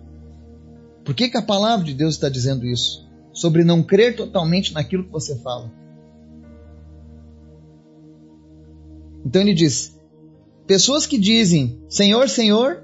Por 1.10 1.16
que, 1.16 1.28
que 1.28 1.38
a 1.38 1.42
palavra 1.42 1.84
de 1.84 1.96
Deus 1.96 2.14
está 2.14 2.30
dizendo 2.30 2.68
isso? 2.68 3.10
Sobre 3.34 3.64
não 3.64 3.82
crer 3.82 4.16
totalmente 4.16 4.76
naquilo 4.76 5.06
que 5.06 5.12
você 5.12 5.36
fala. 5.40 5.74
Então 9.26 9.42
ele 9.42 9.56
diz: 9.56 10.00
Pessoas 10.68 11.08
que 11.08 11.18
dizem 11.18 11.82
Senhor, 11.90 12.30
Senhor, 12.30 12.84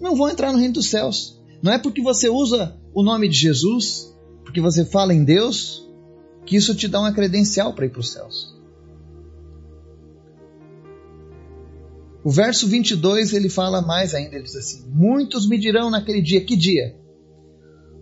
não 0.00 0.16
vão 0.16 0.28
entrar 0.28 0.50
no 0.50 0.58
reino 0.58 0.74
dos 0.74 0.90
céus. 0.90 1.40
Não 1.62 1.72
é 1.72 1.78
porque 1.78 2.02
você 2.02 2.28
usa 2.28 2.76
o 2.92 3.04
nome 3.04 3.28
de 3.28 3.36
Jesus, 3.36 4.18
porque 4.42 4.60
você 4.60 4.84
fala 4.84 5.14
em 5.14 5.22
Deus, 5.22 5.88
que 6.44 6.56
isso 6.56 6.74
te 6.74 6.88
dá 6.88 6.98
uma 6.98 7.12
credencial 7.12 7.72
para 7.72 7.86
ir 7.86 7.90
para 7.90 8.00
os 8.00 8.10
céus. 8.10 8.52
O 12.24 12.32
verso 12.32 12.66
22 12.66 13.32
ele 13.32 13.48
fala 13.48 13.80
mais 13.80 14.12
ainda, 14.12 14.34
ele 14.34 14.42
diz 14.42 14.56
assim: 14.56 14.88
Muitos 14.88 15.48
me 15.48 15.56
dirão 15.56 15.88
naquele 15.88 16.20
dia, 16.20 16.44
que 16.44 16.56
dia? 16.56 16.98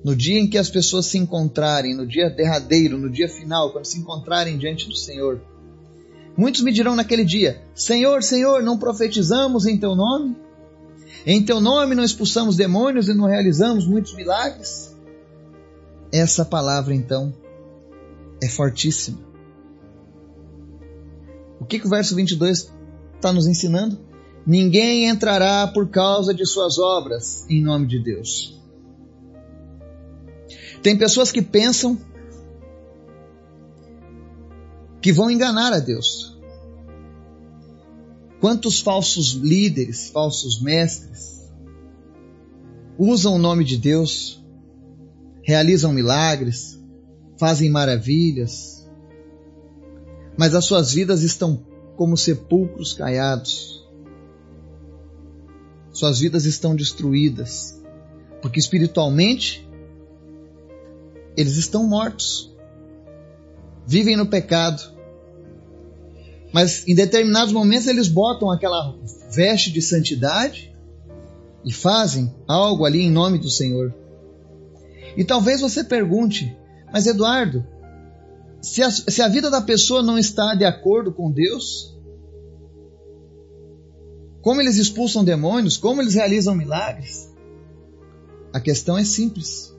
No 0.04 0.14
dia 0.14 0.38
em 0.38 0.48
que 0.48 0.58
as 0.58 0.70
pessoas 0.70 1.06
se 1.06 1.18
encontrarem, 1.18 1.94
no 1.94 2.06
dia 2.06 2.30
derradeiro, 2.30 2.98
no 2.98 3.10
dia 3.10 3.28
final, 3.28 3.72
quando 3.72 3.84
se 3.84 3.98
encontrarem 3.98 4.56
diante 4.56 4.88
do 4.88 4.96
Senhor. 4.96 5.40
Muitos 6.36 6.62
me 6.62 6.72
dirão 6.72 6.94
naquele 6.94 7.24
dia: 7.24 7.62
Senhor, 7.74 8.22
Senhor, 8.22 8.62
não 8.62 8.78
profetizamos 8.78 9.66
em 9.66 9.76
teu 9.76 9.96
nome? 9.96 10.36
Em 11.26 11.42
teu 11.42 11.60
nome 11.60 11.94
não 11.94 12.04
expulsamos 12.04 12.56
demônios 12.56 13.08
e 13.08 13.14
não 13.14 13.26
realizamos 13.26 13.86
muitos 13.86 14.14
milagres? 14.14 14.94
Essa 16.12 16.44
palavra, 16.44 16.94
então, 16.94 17.34
é 18.40 18.48
fortíssima. 18.48 19.18
O 21.60 21.64
que, 21.64 21.78
que 21.78 21.86
o 21.86 21.90
verso 21.90 22.14
22 22.14 22.72
está 23.16 23.32
nos 23.32 23.46
ensinando? 23.46 23.98
Ninguém 24.46 25.08
entrará 25.08 25.66
por 25.66 25.90
causa 25.90 26.32
de 26.32 26.46
suas 26.46 26.78
obras 26.78 27.44
em 27.50 27.60
nome 27.60 27.86
de 27.86 28.02
Deus. 28.02 28.57
Tem 30.82 30.96
pessoas 30.96 31.32
que 31.32 31.42
pensam 31.42 31.98
que 35.00 35.12
vão 35.12 35.30
enganar 35.30 35.72
a 35.72 35.78
Deus. 35.78 36.38
Quantos 38.40 38.80
falsos 38.80 39.32
líderes, 39.32 40.10
falsos 40.10 40.60
mestres, 40.60 41.50
usam 42.96 43.34
o 43.34 43.38
nome 43.38 43.64
de 43.64 43.76
Deus, 43.76 44.44
realizam 45.42 45.92
milagres, 45.92 46.78
fazem 47.38 47.70
maravilhas, 47.70 48.88
mas 50.36 50.54
as 50.54 50.64
suas 50.64 50.92
vidas 50.92 51.22
estão 51.22 51.64
como 51.96 52.16
sepulcros 52.16 52.92
caiados. 52.92 53.84
Suas 55.92 56.20
vidas 56.20 56.44
estão 56.44 56.76
destruídas, 56.76 57.82
porque 58.40 58.60
espiritualmente 58.60 59.67
eles 61.38 61.56
estão 61.56 61.86
mortos 61.86 62.48
vivem 63.88 64.16
no 64.16 64.26
pecado. 64.26 64.82
Mas 66.52 66.86
em 66.86 66.94
determinados 66.94 67.54
momentos 67.54 67.86
eles 67.86 68.06
botam 68.06 68.50
aquela 68.50 68.94
veste 69.30 69.72
de 69.72 69.80
santidade 69.80 70.76
e 71.64 71.72
fazem 71.72 72.34
algo 72.46 72.84
ali 72.84 73.00
em 73.00 73.10
nome 73.10 73.38
do 73.38 73.48
Senhor. 73.48 73.94
E 75.16 75.24
talvez 75.24 75.62
você 75.62 75.82
pergunte, 75.82 76.54
mas 76.92 77.06
Eduardo, 77.06 77.66
se 78.60 78.82
a, 78.82 78.90
se 78.90 79.22
a 79.22 79.28
vida 79.28 79.50
da 79.50 79.62
pessoa 79.62 80.02
não 80.02 80.18
está 80.18 80.54
de 80.54 80.66
acordo 80.66 81.12
com 81.12 81.30
Deus, 81.30 81.98
como 84.42 84.60
eles 84.60 84.76
expulsam 84.76 85.24
demônios, 85.24 85.78
como 85.78 86.02
eles 86.02 86.14
realizam 86.14 86.54
milagres? 86.54 87.32
A 88.52 88.60
questão 88.60 88.98
é 88.98 89.04
simples. 89.04 89.77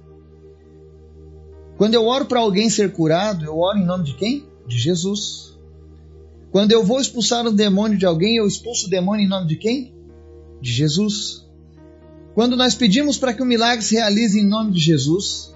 Quando 1.79 1.93
eu 1.93 2.05
oro 2.05 2.25
para 2.25 2.41
alguém 2.41 2.69
ser 2.69 2.91
curado, 2.91 3.45
eu 3.45 3.57
oro 3.57 3.77
em 3.77 3.85
nome 3.85 4.03
de 4.03 4.13
quem? 4.15 4.45
De 4.67 4.77
Jesus. 4.77 5.57
Quando 6.51 6.73
eu 6.73 6.83
vou 6.83 6.99
expulsar 6.99 7.47
um 7.47 7.53
demônio 7.53 7.97
de 7.97 8.05
alguém, 8.05 8.35
eu 8.35 8.45
expulso 8.45 8.87
o 8.87 8.89
demônio 8.89 9.23
em 9.23 9.29
nome 9.29 9.47
de 9.47 9.55
quem? 9.55 9.93
De 10.59 10.73
Jesus. 10.73 11.47
Quando 12.35 12.57
nós 12.57 12.75
pedimos 12.75 13.17
para 13.17 13.33
que 13.33 13.41
o 13.41 13.45
milagre 13.45 13.81
se 13.81 13.95
realize 13.95 14.37
em 14.37 14.45
nome 14.45 14.73
de 14.73 14.79
Jesus, 14.81 15.55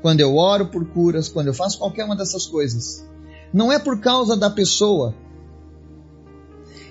quando 0.00 0.20
eu 0.20 0.36
oro 0.36 0.68
por 0.68 0.86
curas, 0.86 1.28
quando 1.28 1.48
eu 1.48 1.54
faço 1.54 1.76
qualquer 1.76 2.04
uma 2.04 2.14
dessas 2.14 2.46
coisas, 2.46 3.04
não 3.52 3.72
é 3.72 3.80
por 3.80 3.98
causa 3.98 4.36
da 4.36 4.48
pessoa. 4.48 5.12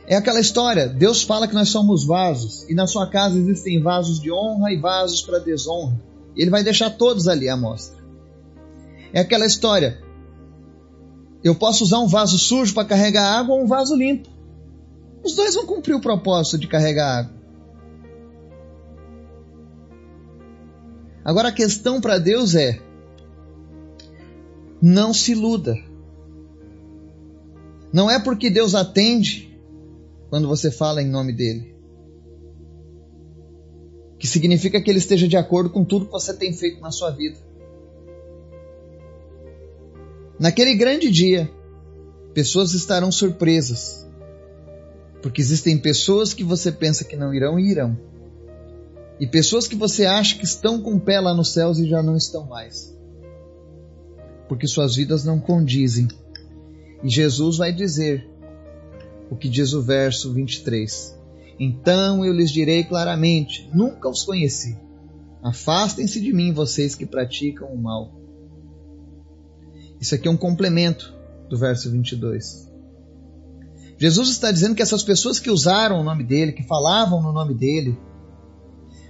É 0.05 0.17
aquela 0.17 0.41
história, 0.41 0.89
Deus 0.89 1.23
fala 1.23 1.47
que 1.47 1.55
nós 1.55 1.69
somos 1.69 2.03
vasos, 2.03 2.69
e 2.69 2.75
na 2.75 2.85
sua 2.85 3.07
casa 3.07 3.39
existem 3.39 3.81
vasos 3.81 4.19
de 4.19 4.29
honra 4.29 4.73
e 4.73 4.77
vasos 4.77 5.21
para 5.21 5.39
desonra. 5.39 5.97
Ele 6.35 6.49
vai 6.49 6.65
deixar 6.65 6.89
todos 6.89 7.29
ali 7.29 7.47
à 7.47 7.55
mostra. 7.55 8.00
É 9.13 9.19
aquela 9.19 9.45
história. 9.45 10.01
Eu 11.43 11.55
posso 11.55 11.83
usar 11.83 11.99
um 11.99 12.07
vaso 12.07 12.37
sujo 12.37 12.73
para 12.73 12.87
carregar 12.87 13.39
água 13.39 13.55
ou 13.55 13.63
um 13.63 13.67
vaso 13.67 13.95
limpo. 13.95 14.29
Os 15.23 15.35
dois 15.35 15.55
vão 15.55 15.65
cumprir 15.65 15.93
o 15.93 16.01
propósito 16.01 16.57
de 16.57 16.67
carregar 16.67 17.19
água. 17.19 17.41
Agora 21.23 21.49
a 21.49 21.51
questão 21.51 22.01
para 22.01 22.17
Deus 22.17 22.55
é: 22.55 22.81
não 24.81 25.13
se 25.13 25.33
iluda. 25.33 25.77
Não 27.93 28.09
é 28.09 28.19
porque 28.19 28.49
Deus 28.49 28.73
atende 28.73 29.59
quando 30.29 30.47
você 30.47 30.71
fala 30.71 31.01
em 31.01 31.09
nome 31.09 31.33
dele, 31.33 31.75
que 34.17 34.25
significa 34.25 34.81
que 34.81 34.89
ele 34.89 34.99
esteja 34.99 35.27
de 35.27 35.35
acordo 35.35 35.69
com 35.69 35.83
tudo 35.83 36.05
que 36.05 36.11
você 36.11 36.33
tem 36.33 36.53
feito 36.53 36.79
na 36.79 36.89
sua 36.89 37.11
vida. 37.11 37.37
Naquele 40.41 40.73
grande 40.73 41.11
dia, 41.11 41.51
pessoas 42.33 42.73
estarão 42.73 43.11
surpresas, 43.11 44.09
porque 45.21 45.39
existem 45.39 45.77
pessoas 45.77 46.33
que 46.33 46.43
você 46.43 46.71
pensa 46.71 47.05
que 47.05 47.15
não 47.15 47.31
irão 47.31 47.59
e 47.59 47.69
irão, 47.69 47.95
e 49.19 49.27
pessoas 49.27 49.67
que 49.67 49.75
você 49.75 50.07
acha 50.07 50.35
que 50.39 50.43
estão 50.43 50.81
com 50.81 50.95
o 50.95 50.99
pé 50.99 51.19
lá 51.19 51.31
nos 51.31 51.53
céus 51.53 51.77
e 51.77 51.87
já 51.87 52.01
não 52.01 52.17
estão 52.17 52.47
mais, 52.47 52.91
porque 54.49 54.65
suas 54.65 54.95
vidas 54.95 55.23
não 55.23 55.39
condizem. 55.39 56.07
E 57.03 57.07
Jesus 57.07 57.57
vai 57.57 57.71
dizer 57.71 58.27
o 59.29 59.35
que 59.35 59.47
diz 59.47 59.73
o 59.73 59.83
verso 59.83 60.33
23. 60.33 61.19
Então 61.59 62.25
eu 62.25 62.33
lhes 62.33 62.49
direi 62.49 62.83
claramente: 62.83 63.69
nunca 63.71 64.09
os 64.09 64.23
conheci. 64.23 64.75
Afastem-se 65.43 66.19
de 66.19 66.33
mim, 66.33 66.51
vocês 66.51 66.95
que 66.95 67.05
praticam 67.05 67.67
o 67.67 67.77
mal. 67.77 68.20
Isso 70.01 70.15
aqui 70.15 70.27
é 70.27 70.31
um 70.31 70.37
complemento 70.37 71.13
do 71.47 71.55
verso 71.55 71.91
22. 71.91 72.67
Jesus 73.99 74.29
está 74.29 74.51
dizendo 74.51 74.73
que 74.73 74.81
essas 74.81 75.03
pessoas 75.03 75.37
que 75.37 75.51
usaram 75.51 75.99
o 75.99 76.03
nome 76.03 76.23
dele, 76.23 76.53
que 76.53 76.63
falavam 76.63 77.21
no 77.21 77.31
nome 77.31 77.53
dele, 77.53 77.95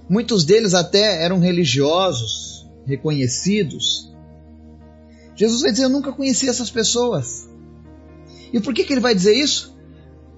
muitos 0.10 0.44
deles 0.44 0.74
até 0.74 1.24
eram 1.24 1.40
religiosos, 1.40 2.70
reconhecidos. 2.86 4.14
Jesus 5.34 5.62
vai 5.62 5.72
dizer: 5.72 5.86
Eu 5.86 5.90
nunca 5.90 6.12
conheci 6.12 6.50
essas 6.50 6.70
pessoas. 6.70 7.50
E 8.52 8.60
por 8.60 8.74
que, 8.74 8.84
que 8.84 8.92
ele 8.92 9.00
vai 9.00 9.16
dizer 9.16 9.34
isso? 9.34 9.74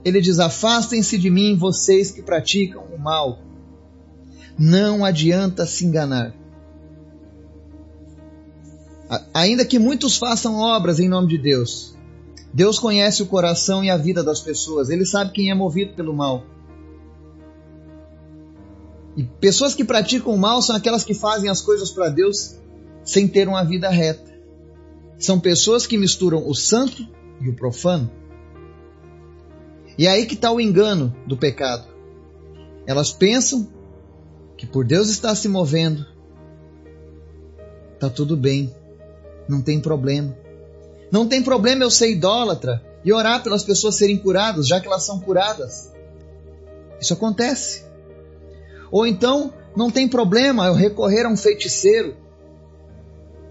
Ele 0.05 0.21
diz: 0.21 0.37
Afastem-se 0.37 1.17
de 1.17 1.31
mim, 1.31 1.57
vocês 1.57 2.11
que 2.11 2.21
praticam 2.21 2.83
o 2.93 2.99
mal. 2.99 3.39
Não 4.59 5.03
adianta 5.03 5.65
se 5.65 5.83
enganar. 5.83 6.42
Ainda 9.33 9.65
que 9.65 9.79
muitos 9.79 10.17
façam 10.17 10.55
obras 10.55 10.99
em 10.99 11.09
nome 11.09 11.27
de 11.27 11.37
Deus, 11.37 11.95
Deus 12.53 12.77
conhece 12.77 13.21
o 13.23 13.25
coração 13.25 13.83
e 13.83 13.89
a 13.89 13.97
vida 13.97 14.23
das 14.23 14.39
pessoas, 14.39 14.89
ele 14.89 15.05
sabe 15.05 15.31
quem 15.31 15.49
é 15.49 15.55
movido 15.55 15.93
pelo 15.93 16.13
mal. 16.13 16.45
E 19.15 19.23
pessoas 19.23 19.75
que 19.75 19.83
praticam 19.83 20.33
o 20.33 20.37
mal 20.37 20.61
são 20.61 20.75
aquelas 20.75 21.03
que 21.03 21.13
fazem 21.13 21.49
as 21.49 21.61
coisas 21.61 21.91
para 21.91 22.09
Deus 22.09 22.55
sem 23.03 23.27
ter 23.27 23.47
uma 23.47 23.63
vida 23.63 23.89
reta. 23.89 24.31
São 25.17 25.39
pessoas 25.39 25.85
que 25.85 25.97
misturam 25.97 26.47
o 26.47 26.53
santo 26.55 27.07
e 27.41 27.49
o 27.49 27.55
profano. 27.55 28.09
E 29.97 30.07
é 30.07 30.11
aí 30.11 30.25
que 30.25 30.33
está 30.33 30.51
o 30.51 30.59
engano 30.59 31.15
do 31.27 31.37
pecado. 31.37 31.87
Elas 32.85 33.11
pensam 33.11 33.67
que 34.57 34.65
por 34.65 34.85
Deus 34.85 35.09
estar 35.09 35.35
se 35.35 35.47
movendo, 35.47 36.05
está 37.93 38.09
tudo 38.09 38.35
bem, 38.35 38.73
não 39.47 39.61
tem 39.61 39.79
problema. 39.79 40.35
Não 41.11 41.27
tem 41.27 41.43
problema 41.43 41.83
eu 41.83 41.91
ser 41.91 42.11
idólatra 42.11 42.83
e 43.05 43.11
orar 43.13 43.43
pelas 43.43 43.63
pessoas 43.63 43.95
serem 43.95 44.17
curadas, 44.17 44.67
já 44.67 44.79
que 44.79 44.87
elas 44.87 45.03
são 45.03 45.19
curadas. 45.19 45.91
Isso 46.99 47.13
acontece. 47.13 47.83
Ou 48.91 49.05
então, 49.05 49.53
não 49.75 49.91
tem 49.91 50.07
problema 50.07 50.67
eu 50.67 50.73
recorrer 50.73 51.25
a 51.25 51.29
um 51.29 51.37
feiticeiro 51.37 52.15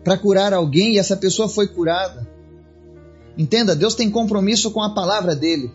para 0.02 0.16
curar 0.16 0.52
alguém 0.52 0.94
e 0.94 0.98
essa 0.98 1.16
pessoa 1.16 1.48
foi 1.48 1.68
curada. 1.68 2.26
Entenda, 3.36 3.74
Deus 3.74 3.94
tem 3.94 4.10
compromisso 4.10 4.70
com 4.70 4.82
a 4.82 4.94
palavra 4.94 5.34
dele, 5.34 5.70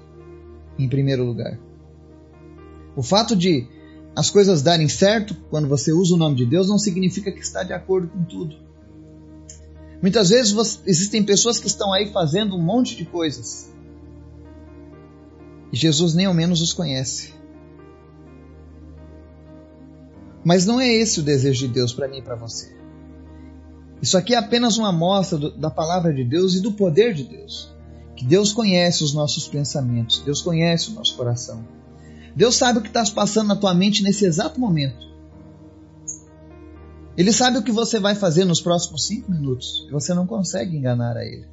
em 0.77 0.88
primeiro 0.88 1.24
lugar. 1.24 1.59
O 2.95 3.03
fato 3.03 3.36
de 3.36 3.67
as 4.15 4.29
coisas 4.29 4.62
darem 4.62 4.89
certo 4.89 5.36
quando 5.50 5.67
você 5.67 5.91
usa 5.91 6.15
o 6.15 6.17
nome 6.17 6.36
de 6.36 6.45
Deus 6.45 6.67
não 6.67 6.79
significa 6.79 7.31
que 7.31 7.39
está 7.39 7.63
de 7.63 7.74
acordo 7.74 8.07
com 8.07 8.24
tudo. 8.24 8.66
Muitas 10.01 10.30
vezes 10.30 10.51
você, 10.51 10.80
existem 10.86 11.24
pessoas 11.24 11.60
que 11.60 11.68
estão 11.68 11.92
aí 11.92 12.12
fazendo 12.12 12.56
um 12.56 12.62
monte 12.62 12.96
de 12.96 13.06
coisas. 13.06 13.72
E 15.72 15.75
Jesus 15.75 16.13
nem 16.13 16.25
ao 16.25 16.34
menos 16.34 16.62
os 16.62 16.72
conhece. 16.72 17.34
Mas 20.44 20.66
não 20.66 20.80
é 20.80 20.88
esse 20.88 21.20
o 21.20 21.24
desejo 21.24 21.68
de 21.68 21.74
Deus 21.74 21.92
para 21.92 22.08
mim 22.08 22.20
e 22.20 22.22
para 22.22 22.36
você. 22.36 22.75
Isso 24.01 24.18
aqui 24.18 24.36
é 24.36 24.38
apenas 24.38 24.77
uma 24.77 24.89
amostra 24.89 25.38
do, 25.38 25.51
da 25.51 25.70
palavra 25.70 26.13
de 26.13 26.24
Deus 26.24 26.54
e 26.54 26.62
do 26.62 26.72
poder 26.72 27.13
de 27.13 27.24
Deus. 27.24 27.74
Que 28.16 28.24
Deus 28.24 28.54
conhece 28.54 29.04
os 29.04 29.13
nossos 29.13 29.48
pensamentos, 29.48 30.22
Deus 30.24 30.42
conhece 30.42 30.89
o 30.89 30.94
nosso 30.94 31.16
coração. 31.16 31.68
Deus 32.36 32.56
sabe 32.56 32.80
o 32.80 32.82
que 32.82 32.88
está 32.88 33.04
passando 33.13 33.48
na 33.48 33.55
tua 33.55 33.74
mente 33.74 34.03
nesse 34.03 34.25
exato 34.25 34.60
momento. 34.60 35.07
Ele 37.18 37.34
sabe 37.34 37.58
o 37.58 37.64
que 37.64 37.72
você 37.72 38.00
vai 38.00 38.14
fazer 38.14 38.46
nos 38.46 38.62
próximos 38.62 39.08
cinco 39.08 39.32
minutos 39.32 39.88
e 39.90 39.92
você 39.92 40.14
não 40.14 40.27
consegue 40.27 40.77
enganar 40.77 41.18
a 41.18 41.25
Ele. 41.25 41.48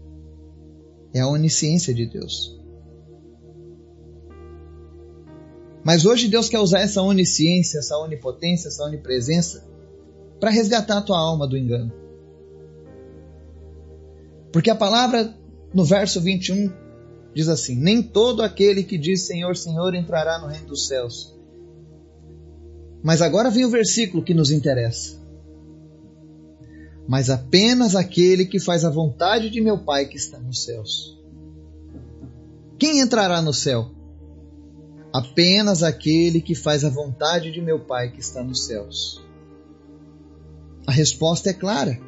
É 1.14 1.20
a 1.20 1.26
onisciência 1.28 1.94
de 1.94 2.04
Deus. 2.04 2.60
Mas 5.82 6.04
hoje 6.04 6.28
Deus 6.28 6.50
quer 6.50 6.58
usar 6.58 6.80
essa 6.80 7.00
onisciência, 7.00 7.78
essa 7.78 7.96
onipotência, 7.96 8.68
essa 8.68 8.84
onipresença 8.84 9.66
para 10.38 10.50
resgatar 10.50 10.98
a 10.98 11.02
tua 11.02 11.18
alma 11.18 11.48
do 11.48 11.56
engano. 11.56 11.90
Porque 14.52 14.68
a 14.68 14.74
palavra 14.74 15.34
no 15.72 15.84
verso 15.84 16.20
21 16.20 16.70
diz 17.34 17.48
assim: 17.48 17.74
Nem 17.74 18.02
todo 18.02 18.42
aquele 18.42 18.84
que 18.84 18.98
diz 18.98 19.22
Senhor, 19.22 19.56
Senhor 19.56 19.94
entrará 19.94 20.38
no 20.38 20.46
reino 20.46 20.66
dos 20.66 20.86
céus. 20.86 21.34
Mas 23.02 23.22
agora 23.22 23.50
vem 23.50 23.64
o 23.64 23.70
versículo 23.70 24.22
que 24.22 24.34
nos 24.34 24.50
interessa 24.50 25.23
mas 27.06 27.28
apenas 27.28 27.94
aquele 27.94 28.46
que 28.46 28.58
faz 28.58 28.84
a 28.84 28.90
vontade 28.90 29.50
de 29.50 29.60
meu 29.60 29.78
Pai 29.78 30.06
que 30.06 30.16
está 30.16 30.38
nos 30.38 30.64
céus. 30.64 31.18
Quem 32.78 33.00
entrará 33.00 33.42
no 33.42 33.52
céu? 33.52 33.90
Apenas 35.12 35.82
aquele 35.82 36.40
que 36.40 36.54
faz 36.54 36.84
a 36.84 36.90
vontade 36.90 37.52
de 37.52 37.60
meu 37.60 37.80
Pai 37.80 38.10
que 38.10 38.20
está 38.20 38.42
nos 38.42 38.64
céus. 38.66 39.22
A 40.86 40.92
resposta 40.92 41.50
é 41.50 41.52
clara. 41.52 42.00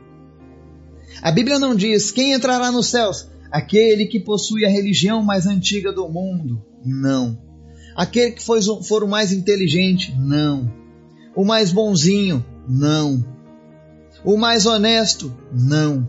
A 1.23 1.31
Bíblia 1.31 1.59
não 1.59 1.75
diz 1.75 2.11
quem 2.11 2.33
entrará 2.33 2.73
nos 2.73 2.89
céus, 2.89 3.29
aquele 3.51 4.07
que 4.07 4.19
possui 4.19 4.65
a 4.65 4.69
religião 4.69 5.23
mais 5.23 5.47
antiga 5.47 5.93
do 5.93 6.09
mundo. 6.09 6.63
Não. 6.85 7.39
Aquele 7.95 8.33
que 8.33 8.43
for 8.43 9.05
o 9.05 9.09
mais 9.09 9.33
inteligente. 9.33 10.15
Não. 10.19 10.71
O 11.35 11.45
mais 11.45 11.71
bonzinho. 11.71 12.45
Não 12.69 13.36
o 14.25 14.37
mais 14.37 14.67
honesto? 14.67 15.33
Não. 15.53 16.07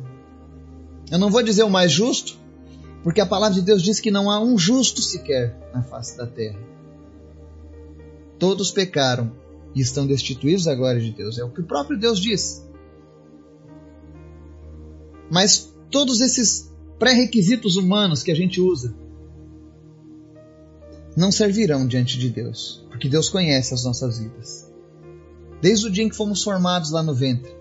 Eu 1.12 1.17
não 1.17 1.30
vou 1.30 1.41
dizer 1.43 1.63
o 1.63 1.70
mais 1.70 1.91
justo, 1.91 2.38
porque 3.04 3.22
a 3.22 3.26
palavra 3.26 3.56
de 3.56 3.62
Deus 3.62 3.82
diz 3.82 4.00
que 4.00 4.12
não 4.12 4.30
há 4.30 4.39
um 4.39 4.58
justo 4.58 5.02
sequer 5.02 5.58
na 5.74 5.82
face 5.82 6.17
da 6.17 6.28
terra. 6.28 6.60
Todos 8.38 8.72
pecaram 8.72 9.32
e 9.74 9.82
estão 9.82 10.06
destituídos 10.06 10.65
da 10.65 10.76
glória 10.76 11.02
de 11.02 11.12
Deus. 11.12 11.38
É 11.38 11.43
o 11.43 11.50
que 11.50 11.62
o 11.62 11.65
próprio 11.65 12.00
Deus 12.00 12.20
diz. 12.20 12.65
Mas 15.30 15.74
todos 15.89 16.22
esses 16.22 16.72
pré-requisitos 17.00 17.76
humanos 17.76 18.24
que 18.24 18.32
a 18.32 18.36
gente 18.36 18.60
usa 18.60 18.96
não 21.15 21.32
servirão 21.32 21.88
diante 21.88 22.17
de 22.17 22.30
Deus, 22.30 22.86
porque 22.89 23.10
Deus 23.10 23.28
conhece 23.28 23.74
as 23.74 23.84
nossas 23.84 24.20
vidas. 24.20 24.72
Desde 25.60 25.88
o 25.88 25.89
dia 25.89 26.04
em 26.04 26.10
que 26.10 26.15
fomos 26.15 26.43
formados 26.43 26.91
lá 26.91 27.02
no 27.02 27.15
ventre, 27.15 27.57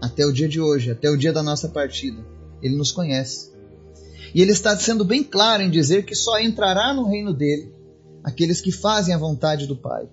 até 0.00 0.24
o 0.24 0.32
dia 0.32 0.48
de 0.48 0.60
hoje, 0.60 0.90
até 0.90 1.10
o 1.10 1.16
dia 1.16 1.32
da 1.32 1.42
nossa 1.42 1.68
partida. 1.68 2.24
Ele 2.62 2.76
nos 2.76 2.92
conhece. 2.92 3.52
E 4.34 4.42
ele 4.42 4.52
está 4.52 4.76
sendo 4.76 5.04
bem 5.04 5.22
claro 5.22 5.62
em 5.62 5.70
dizer 5.70 6.04
que 6.04 6.14
só 6.14 6.38
entrará 6.38 6.92
no 6.92 7.08
reino 7.08 7.32
dele 7.32 7.72
aqueles 8.22 8.60
que 8.60 8.70
fazem 8.70 9.14
a 9.14 9.18
vontade 9.18 9.66
do 9.66 9.76
Pai. 9.76 10.08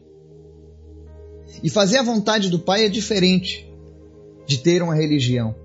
E 1.63 1.69
fazer 1.69 1.97
a 1.97 2.03
vontade 2.03 2.49
do 2.49 2.59
Pai 2.59 2.85
é 2.85 2.89
diferente 2.89 3.69
de 4.45 4.57
ter 4.57 4.81
uma 4.81 4.95
religião. 4.95 5.55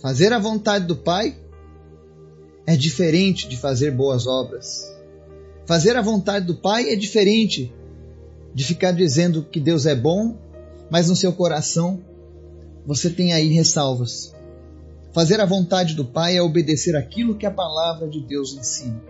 Fazer 0.00 0.32
a 0.32 0.38
vontade 0.38 0.86
do 0.86 0.96
Pai 0.96 1.36
é 2.66 2.76
diferente 2.76 3.48
de 3.48 3.56
fazer 3.56 3.90
boas 3.90 4.26
obras. 4.26 4.90
Fazer 5.66 5.96
a 5.96 6.02
vontade 6.02 6.46
do 6.46 6.56
Pai 6.56 6.90
é 6.90 6.96
diferente 6.96 7.72
de 8.54 8.64
ficar 8.64 8.92
dizendo 8.92 9.44
que 9.44 9.60
Deus 9.60 9.86
é 9.86 9.94
bom, 9.94 10.36
mas 10.90 11.08
no 11.08 11.16
seu 11.16 11.32
coração 11.32 12.02
você 12.90 13.08
tem 13.08 13.32
aí 13.32 13.46
ressalvas. 13.52 14.34
Fazer 15.12 15.40
a 15.40 15.46
vontade 15.46 15.94
do 15.94 16.04
Pai 16.04 16.36
é 16.36 16.42
obedecer 16.42 16.96
aquilo 16.96 17.36
que 17.36 17.46
a 17.46 17.50
palavra 17.50 18.08
de 18.08 18.20
Deus 18.20 18.52
ensina. 18.52 19.00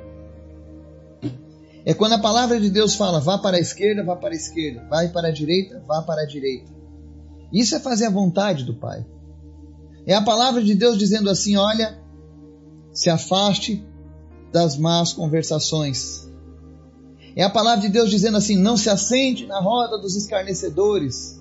É 1.83 1.95
quando 1.95 2.13
a 2.13 2.19
palavra 2.19 2.61
de 2.61 2.69
Deus 2.69 2.95
fala, 2.95 3.21
vá 3.21 3.39
para 3.39 3.57
a 3.57 3.61
esquerda, 3.61 4.05
vá 4.05 4.15
para 4.15 4.35
a 4.35 4.37
esquerda, 4.37 4.87
vai 4.87 5.09
para 5.09 5.29
a 5.29 5.31
direita, 5.31 5.83
vá 5.89 6.03
para 6.03 6.21
a 6.21 6.27
direita. 6.27 6.71
Isso 7.51 7.75
é 7.75 7.81
fazer 7.81 8.05
a 8.05 8.11
vontade 8.11 8.65
do 8.65 8.75
Pai. 8.75 9.03
É 10.07 10.13
a 10.13 10.21
palavra 10.21 10.63
de 10.63 10.75
Deus 10.75 10.99
dizendo 10.99 11.31
assim: 11.31 11.57
olha, 11.57 11.99
se 12.93 13.09
afaste 13.09 13.83
das 14.53 14.77
más 14.77 15.15
conversações. 15.15 16.29
É 17.35 17.43
a 17.43 17.49
palavra 17.49 17.81
de 17.81 17.89
Deus 17.89 18.11
dizendo 18.11 18.37
assim: 18.37 18.59
não 18.59 18.77
se 18.77 18.91
assente 18.91 19.47
na 19.47 19.59
roda 19.59 19.97
dos 19.97 20.17
escarnecedores. 20.17 21.40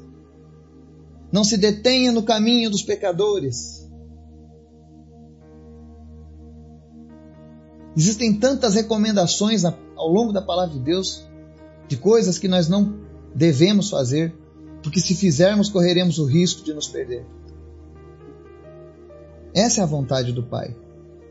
Não 1.32 1.44
se 1.44 1.58
detenha 1.58 2.12
no 2.12 2.24
caminho 2.24 2.70
dos 2.70 2.82
pecadores. 2.82 3.88
Existem 7.96 8.40
tantas 8.40 8.76
recomendações 8.76 9.64
ao 9.66 10.08
longo 10.08 10.32
da 10.32 10.42
palavra 10.42 10.74
de 10.74 10.84
Deus 10.84 11.28
de 11.88 11.98
coisas 11.98 12.38
que 12.38 12.48
nós 12.48 12.70
não 12.70 13.00
devemos 13.34 13.90
fazer, 13.90 14.34
porque 14.82 15.00
se 15.00 15.16
fizermos 15.16 15.70
correremos 15.70 16.18
o 16.20 16.26
risco 16.26 16.64
de 16.64 16.74
nos 16.74 16.88
perder. 16.88 17.26
Essa 19.54 19.82
é 19.82 19.84
a 19.84 19.88
vontade 19.88 20.32
do 20.32 20.44
Pai. 20.44 20.76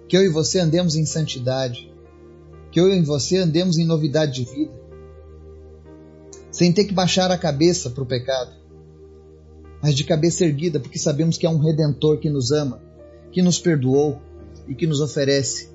Que 0.08 0.16
eu 0.16 0.24
e 0.24 0.28
você 0.28 0.58
andemos 0.58 0.96
em 0.96 1.06
santidade. 1.06 1.92
Que 2.70 2.80
eu 2.80 2.92
e 2.92 3.00
você 3.02 3.38
andemos 3.38 3.78
em 3.78 3.86
novidade 3.86 4.32
de 4.32 4.44
vida. 4.44 4.72
Sem 6.50 6.72
ter 6.72 6.84
que 6.84 6.92
baixar 6.92 7.30
a 7.30 7.38
cabeça 7.38 7.90
para 7.90 8.02
o 8.02 8.06
pecado. 8.06 8.52
Mas 9.82 9.94
de 9.94 10.04
cabeça 10.04 10.44
erguida, 10.44 10.80
porque 10.80 10.98
sabemos 10.98 11.38
que 11.38 11.46
é 11.46 11.50
um 11.50 11.58
redentor 11.58 12.18
que 12.18 12.28
nos 12.28 12.50
ama, 12.50 12.80
que 13.30 13.42
nos 13.42 13.58
perdoou 13.58 14.20
e 14.66 14.74
que 14.74 14.86
nos 14.86 15.00
oferece 15.00 15.70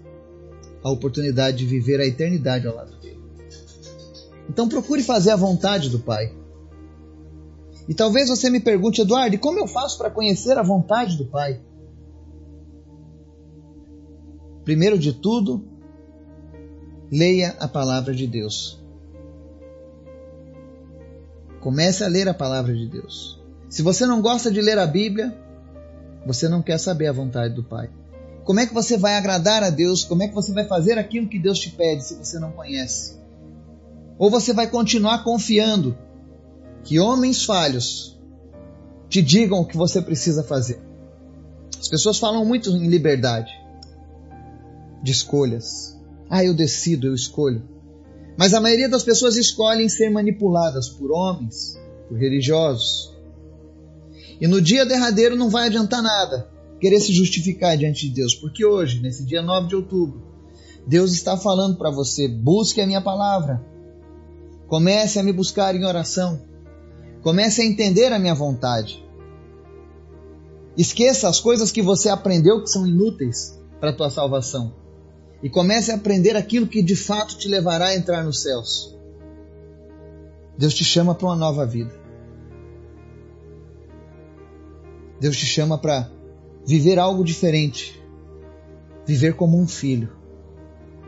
a 0.83 0.91
oportunidade 0.91 1.57
de 1.57 1.65
viver 1.65 1.99
a 1.99 2.05
eternidade 2.05 2.67
ao 2.67 2.75
lado 2.75 2.95
dele. 2.99 3.19
Então 4.49 4.67
procure 4.67 5.01
fazer 5.01 5.31
a 5.31 5.35
vontade 5.35 5.89
do 5.89 5.99
Pai. 5.99 6.35
E 7.87 7.93
talvez 7.93 8.29
você 8.29 8.49
me 8.49 8.59
pergunte, 8.59 9.01
Eduardo, 9.01 9.35
e 9.35 9.39
como 9.39 9.59
eu 9.59 9.67
faço 9.67 9.97
para 9.97 10.09
conhecer 10.09 10.57
a 10.57 10.63
vontade 10.63 11.17
do 11.17 11.25
Pai? 11.25 11.61
Primeiro 14.63 14.97
de 14.97 15.13
tudo, 15.13 15.65
leia 17.11 17.55
a 17.59 17.67
palavra 17.67 18.13
de 18.13 18.25
Deus. 18.25 18.81
Comece 21.59 22.03
a 22.03 22.07
ler 22.07 22.27
a 22.27 22.33
palavra 22.33 22.73
de 22.73 22.87
Deus. 22.87 23.42
Se 23.73 23.81
você 23.81 24.05
não 24.05 24.21
gosta 24.21 24.51
de 24.51 24.61
ler 24.61 24.77
a 24.77 24.85
Bíblia, 24.85 25.35
você 26.27 26.47
não 26.47 26.61
quer 26.61 26.77
saber 26.77 27.07
a 27.07 27.11
vontade 27.11 27.55
do 27.55 27.63
Pai. 27.63 27.89
Como 28.43 28.59
é 28.59 28.67
que 28.67 28.73
você 28.73 28.97
vai 28.97 29.15
agradar 29.15 29.63
a 29.63 29.71
Deus? 29.71 30.03
Como 30.03 30.21
é 30.21 30.27
que 30.27 30.35
você 30.35 30.53
vai 30.53 30.67
fazer 30.67 30.99
aquilo 30.99 31.27
que 31.27 31.39
Deus 31.39 31.57
te 31.57 31.71
pede 31.71 32.05
se 32.05 32.13
você 32.13 32.37
não 32.37 32.51
conhece? 32.51 33.17
Ou 34.19 34.29
você 34.29 34.53
vai 34.53 34.67
continuar 34.69 35.23
confiando 35.23 35.97
que 36.83 36.99
homens 36.99 37.45
falhos 37.45 38.21
te 39.09 39.23
digam 39.23 39.61
o 39.61 39.65
que 39.65 39.75
você 39.75 40.03
precisa 40.03 40.43
fazer? 40.43 40.79
As 41.79 41.89
pessoas 41.89 42.19
falam 42.19 42.45
muito 42.45 42.69
em 42.69 42.87
liberdade 42.87 43.51
de 45.01 45.11
escolhas. 45.11 45.99
Ah, 46.29 46.45
eu 46.45 46.53
decido, 46.53 47.07
eu 47.07 47.15
escolho. 47.15 47.67
Mas 48.37 48.53
a 48.53 48.61
maioria 48.61 48.87
das 48.87 49.01
pessoas 49.01 49.35
escolhem 49.35 49.89
ser 49.89 50.11
manipuladas 50.11 50.89
por 50.89 51.11
homens, 51.11 51.75
por 52.07 52.19
religiosos. 52.19 53.12
E 54.43 54.47
no 54.47 54.61
dia 54.61 54.85
derradeiro 54.85 55.37
não 55.37 55.49
vai 55.49 55.67
adiantar 55.67 56.01
nada 56.01 56.49
querer 56.77 56.99
se 56.99 57.13
justificar 57.13 57.77
diante 57.77 58.09
de 58.09 58.15
Deus, 58.15 58.35
porque 58.35 58.65
hoje, 58.65 58.99
nesse 58.99 59.23
dia 59.25 59.41
9 59.41 59.69
de 59.69 59.75
outubro, 59.77 60.21
Deus 60.85 61.13
está 61.13 61.37
falando 61.37 61.77
para 61.77 61.89
você: 61.89 62.27
busque 62.27 62.81
a 62.81 62.85
minha 62.85 62.99
palavra. 62.99 63.65
Comece 64.67 65.17
a 65.17 65.23
me 65.23 65.31
buscar 65.31 65.73
em 65.77 65.85
oração. 65.85 66.41
Comece 67.21 67.61
a 67.61 67.65
entender 67.65 68.11
a 68.11 68.19
minha 68.19 68.35
vontade. 68.35 69.01
Esqueça 70.75 71.29
as 71.29 71.39
coisas 71.39 71.71
que 71.71 71.81
você 71.81 72.09
aprendeu 72.09 72.61
que 72.61 72.69
são 72.69 72.85
inúteis 72.85 73.57
para 73.79 73.91
a 73.91 73.95
tua 73.95 74.09
salvação. 74.09 74.73
E 75.41 75.49
comece 75.49 75.89
a 75.89 75.95
aprender 75.95 76.35
aquilo 76.35 76.67
que 76.67 76.83
de 76.83 76.97
fato 76.97 77.37
te 77.37 77.47
levará 77.47 77.85
a 77.85 77.95
entrar 77.95 78.25
nos 78.25 78.41
céus. 78.41 78.93
Deus 80.57 80.73
te 80.73 80.83
chama 80.83 81.15
para 81.15 81.27
uma 81.27 81.35
nova 81.37 81.65
vida. 81.65 82.02
Deus 85.19 85.37
te 85.37 85.45
chama 85.45 85.77
para 85.77 86.09
viver 86.65 86.99
algo 86.99 87.23
diferente. 87.23 88.01
Viver 89.05 89.35
como 89.35 89.59
um 89.59 89.67
filho, 89.67 90.15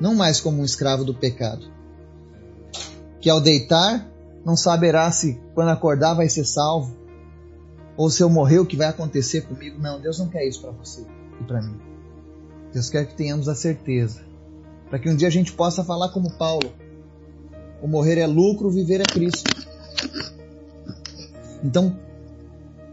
não 0.01 0.15
mais 0.15 0.41
como 0.41 0.61
um 0.61 0.65
escravo 0.65 1.05
do 1.05 1.13
pecado. 1.13 1.65
Que 3.21 3.29
ao 3.29 3.39
deitar 3.39 4.05
não 4.45 4.57
saberá 4.57 5.09
se 5.11 5.39
quando 5.53 5.69
acordar 5.69 6.13
vai 6.13 6.27
ser 6.27 6.45
salvo, 6.45 6.95
ou 7.97 8.09
se 8.09 8.21
eu 8.21 8.29
morrer 8.29 8.59
o 8.59 8.65
que 8.65 8.75
vai 8.75 8.87
acontecer 8.87 9.41
comigo. 9.41 9.79
Não, 9.79 9.99
Deus 9.99 10.19
não 10.19 10.27
quer 10.27 10.45
isso 10.45 10.61
para 10.61 10.71
você 10.71 11.05
e 11.39 11.43
para 11.45 11.61
mim. 11.61 11.79
Deus 12.73 12.89
quer 12.89 13.05
que 13.07 13.15
tenhamos 13.15 13.47
a 13.47 13.55
certeza, 13.55 14.21
para 14.89 14.99
que 14.99 15.09
um 15.09 15.15
dia 15.15 15.29
a 15.29 15.31
gente 15.31 15.53
possa 15.53 15.83
falar 15.83 16.09
como 16.09 16.37
Paulo: 16.37 16.73
o 17.81 17.87
morrer 17.87 18.17
é 18.17 18.27
lucro, 18.27 18.67
o 18.67 18.71
viver 18.71 18.99
é 18.99 19.05
Cristo. 19.05 19.49
Então, 21.63 21.97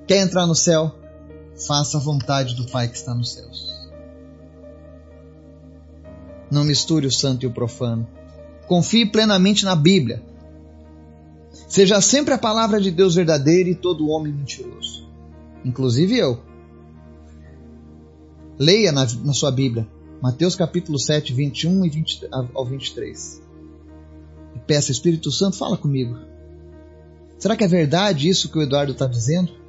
quer 0.06 0.18
entrar 0.18 0.46
no 0.46 0.54
céu? 0.54 1.01
Faça 1.56 1.98
a 1.98 2.00
vontade 2.00 2.54
do 2.54 2.66
Pai 2.66 2.88
que 2.88 2.96
está 2.96 3.14
nos 3.14 3.32
céus. 3.32 3.72
Não 6.50 6.64
misture 6.64 7.06
o 7.06 7.12
santo 7.12 7.44
e 7.44 7.46
o 7.46 7.52
profano. 7.52 8.06
Confie 8.66 9.06
plenamente 9.06 9.64
na 9.64 9.74
Bíblia. 9.74 10.22
Seja 11.68 12.00
sempre 12.00 12.34
a 12.34 12.38
palavra 12.38 12.80
de 12.80 12.90
Deus 12.90 13.14
verdadeira 13.14 13.70
e 13.70 13.74
todo 13.74 14.08
homem 14.08 14.32
mentiroso, 14.32 15.08
inclusive 15.64 16.16
eu. 16.18 16.40
Leia 18.58 18.92
na, 18.92 19.06
na 19.24 19.32
sua 19.32 19.50
Bíblia, 19.50 19.86
Mateus 20.20 20.54
capítulo 20.54 20.98
7, 20.98 21.32
21 21.32 21.84
e 21.84 21.90
20, 21.90 22.28
ao 22.54 22.64
23. 22.64 23.42
E 24.54 24.58
peça, 24.60 24.92
Espírito 24.92 25.30
Santo, 25.30 25.56
fala 25.56 25.76
comigo. 25.76 26.18
Será 27.38 27.56
que 27.56 27.64
é 27.64 27.68
verdade 27.68 28.28
isso 28.28 28.50
que 28.50 28.58
o 28.58 28.62
Eduardo 28.62 28.92
está 28.92 29.06
dizendo? 29.06 29.61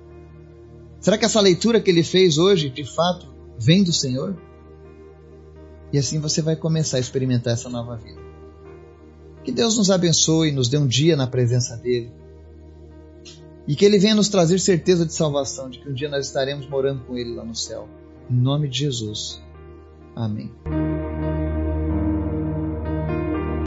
Será 1.04 1.18
que 1.18 1.26
essa 1.26 1.42
leitura 1.42 1.82
que 1.82 1.92
ele 1.92 2.02
fez 2.02 2.38
hoje, 2.38 2.70
de 2.70 2.86
fato, 2.86 3.28
vem 3.60 3.84
do 3.84 3.92
Senhor? 3.92 4.38
E 5.92 5.98
assim 5.98 6.18
você 6.18 6.42
vai 6.42 6.56
começar 6.56 6.96
a 6.96 7.00
experimentar 7.02 7.54
essa 7.54 7.70
nova 7.70 7.98
vida. 7.98 8.22
Que 9.44 9.52
Deus 9.52 9.78
nos 9.78 9.92
abençoe, 9.92 10.54
nos 10.54 10.70
dê 10.70 10.78
um 10.78 10.88
dia 10.88 11.18
na 11.18 11.28
presença 11.28 11.76
dEle. 11.76 12.10
E 13.68 13.76
que 13.76 13.84
Ele 13.84 14.00
venha 14.00 14.16
nos 14.16 14.30
trazer 14.30 14.60
certeza 14.60 15.06
de 15.06 15.13
salvação, 15.13 15.70
de 15.70 15.80
que 15.80 15.89
um 15.89 15.94
dia 15.94 16.08
nós 16.08 16.26
estaremos 16.26 16.70
morando 16.70 17.04
com 17.04 17.18
Ele 17.18 17.36
lá 17.36 17.44
no 17.44 17.54
céu. 17.54 17.89
Em 18.32 18.36
nome 18.36 18.70
de 18.70 18.80
Jesus. 18.80 19.42
Amém. 20.16 20.50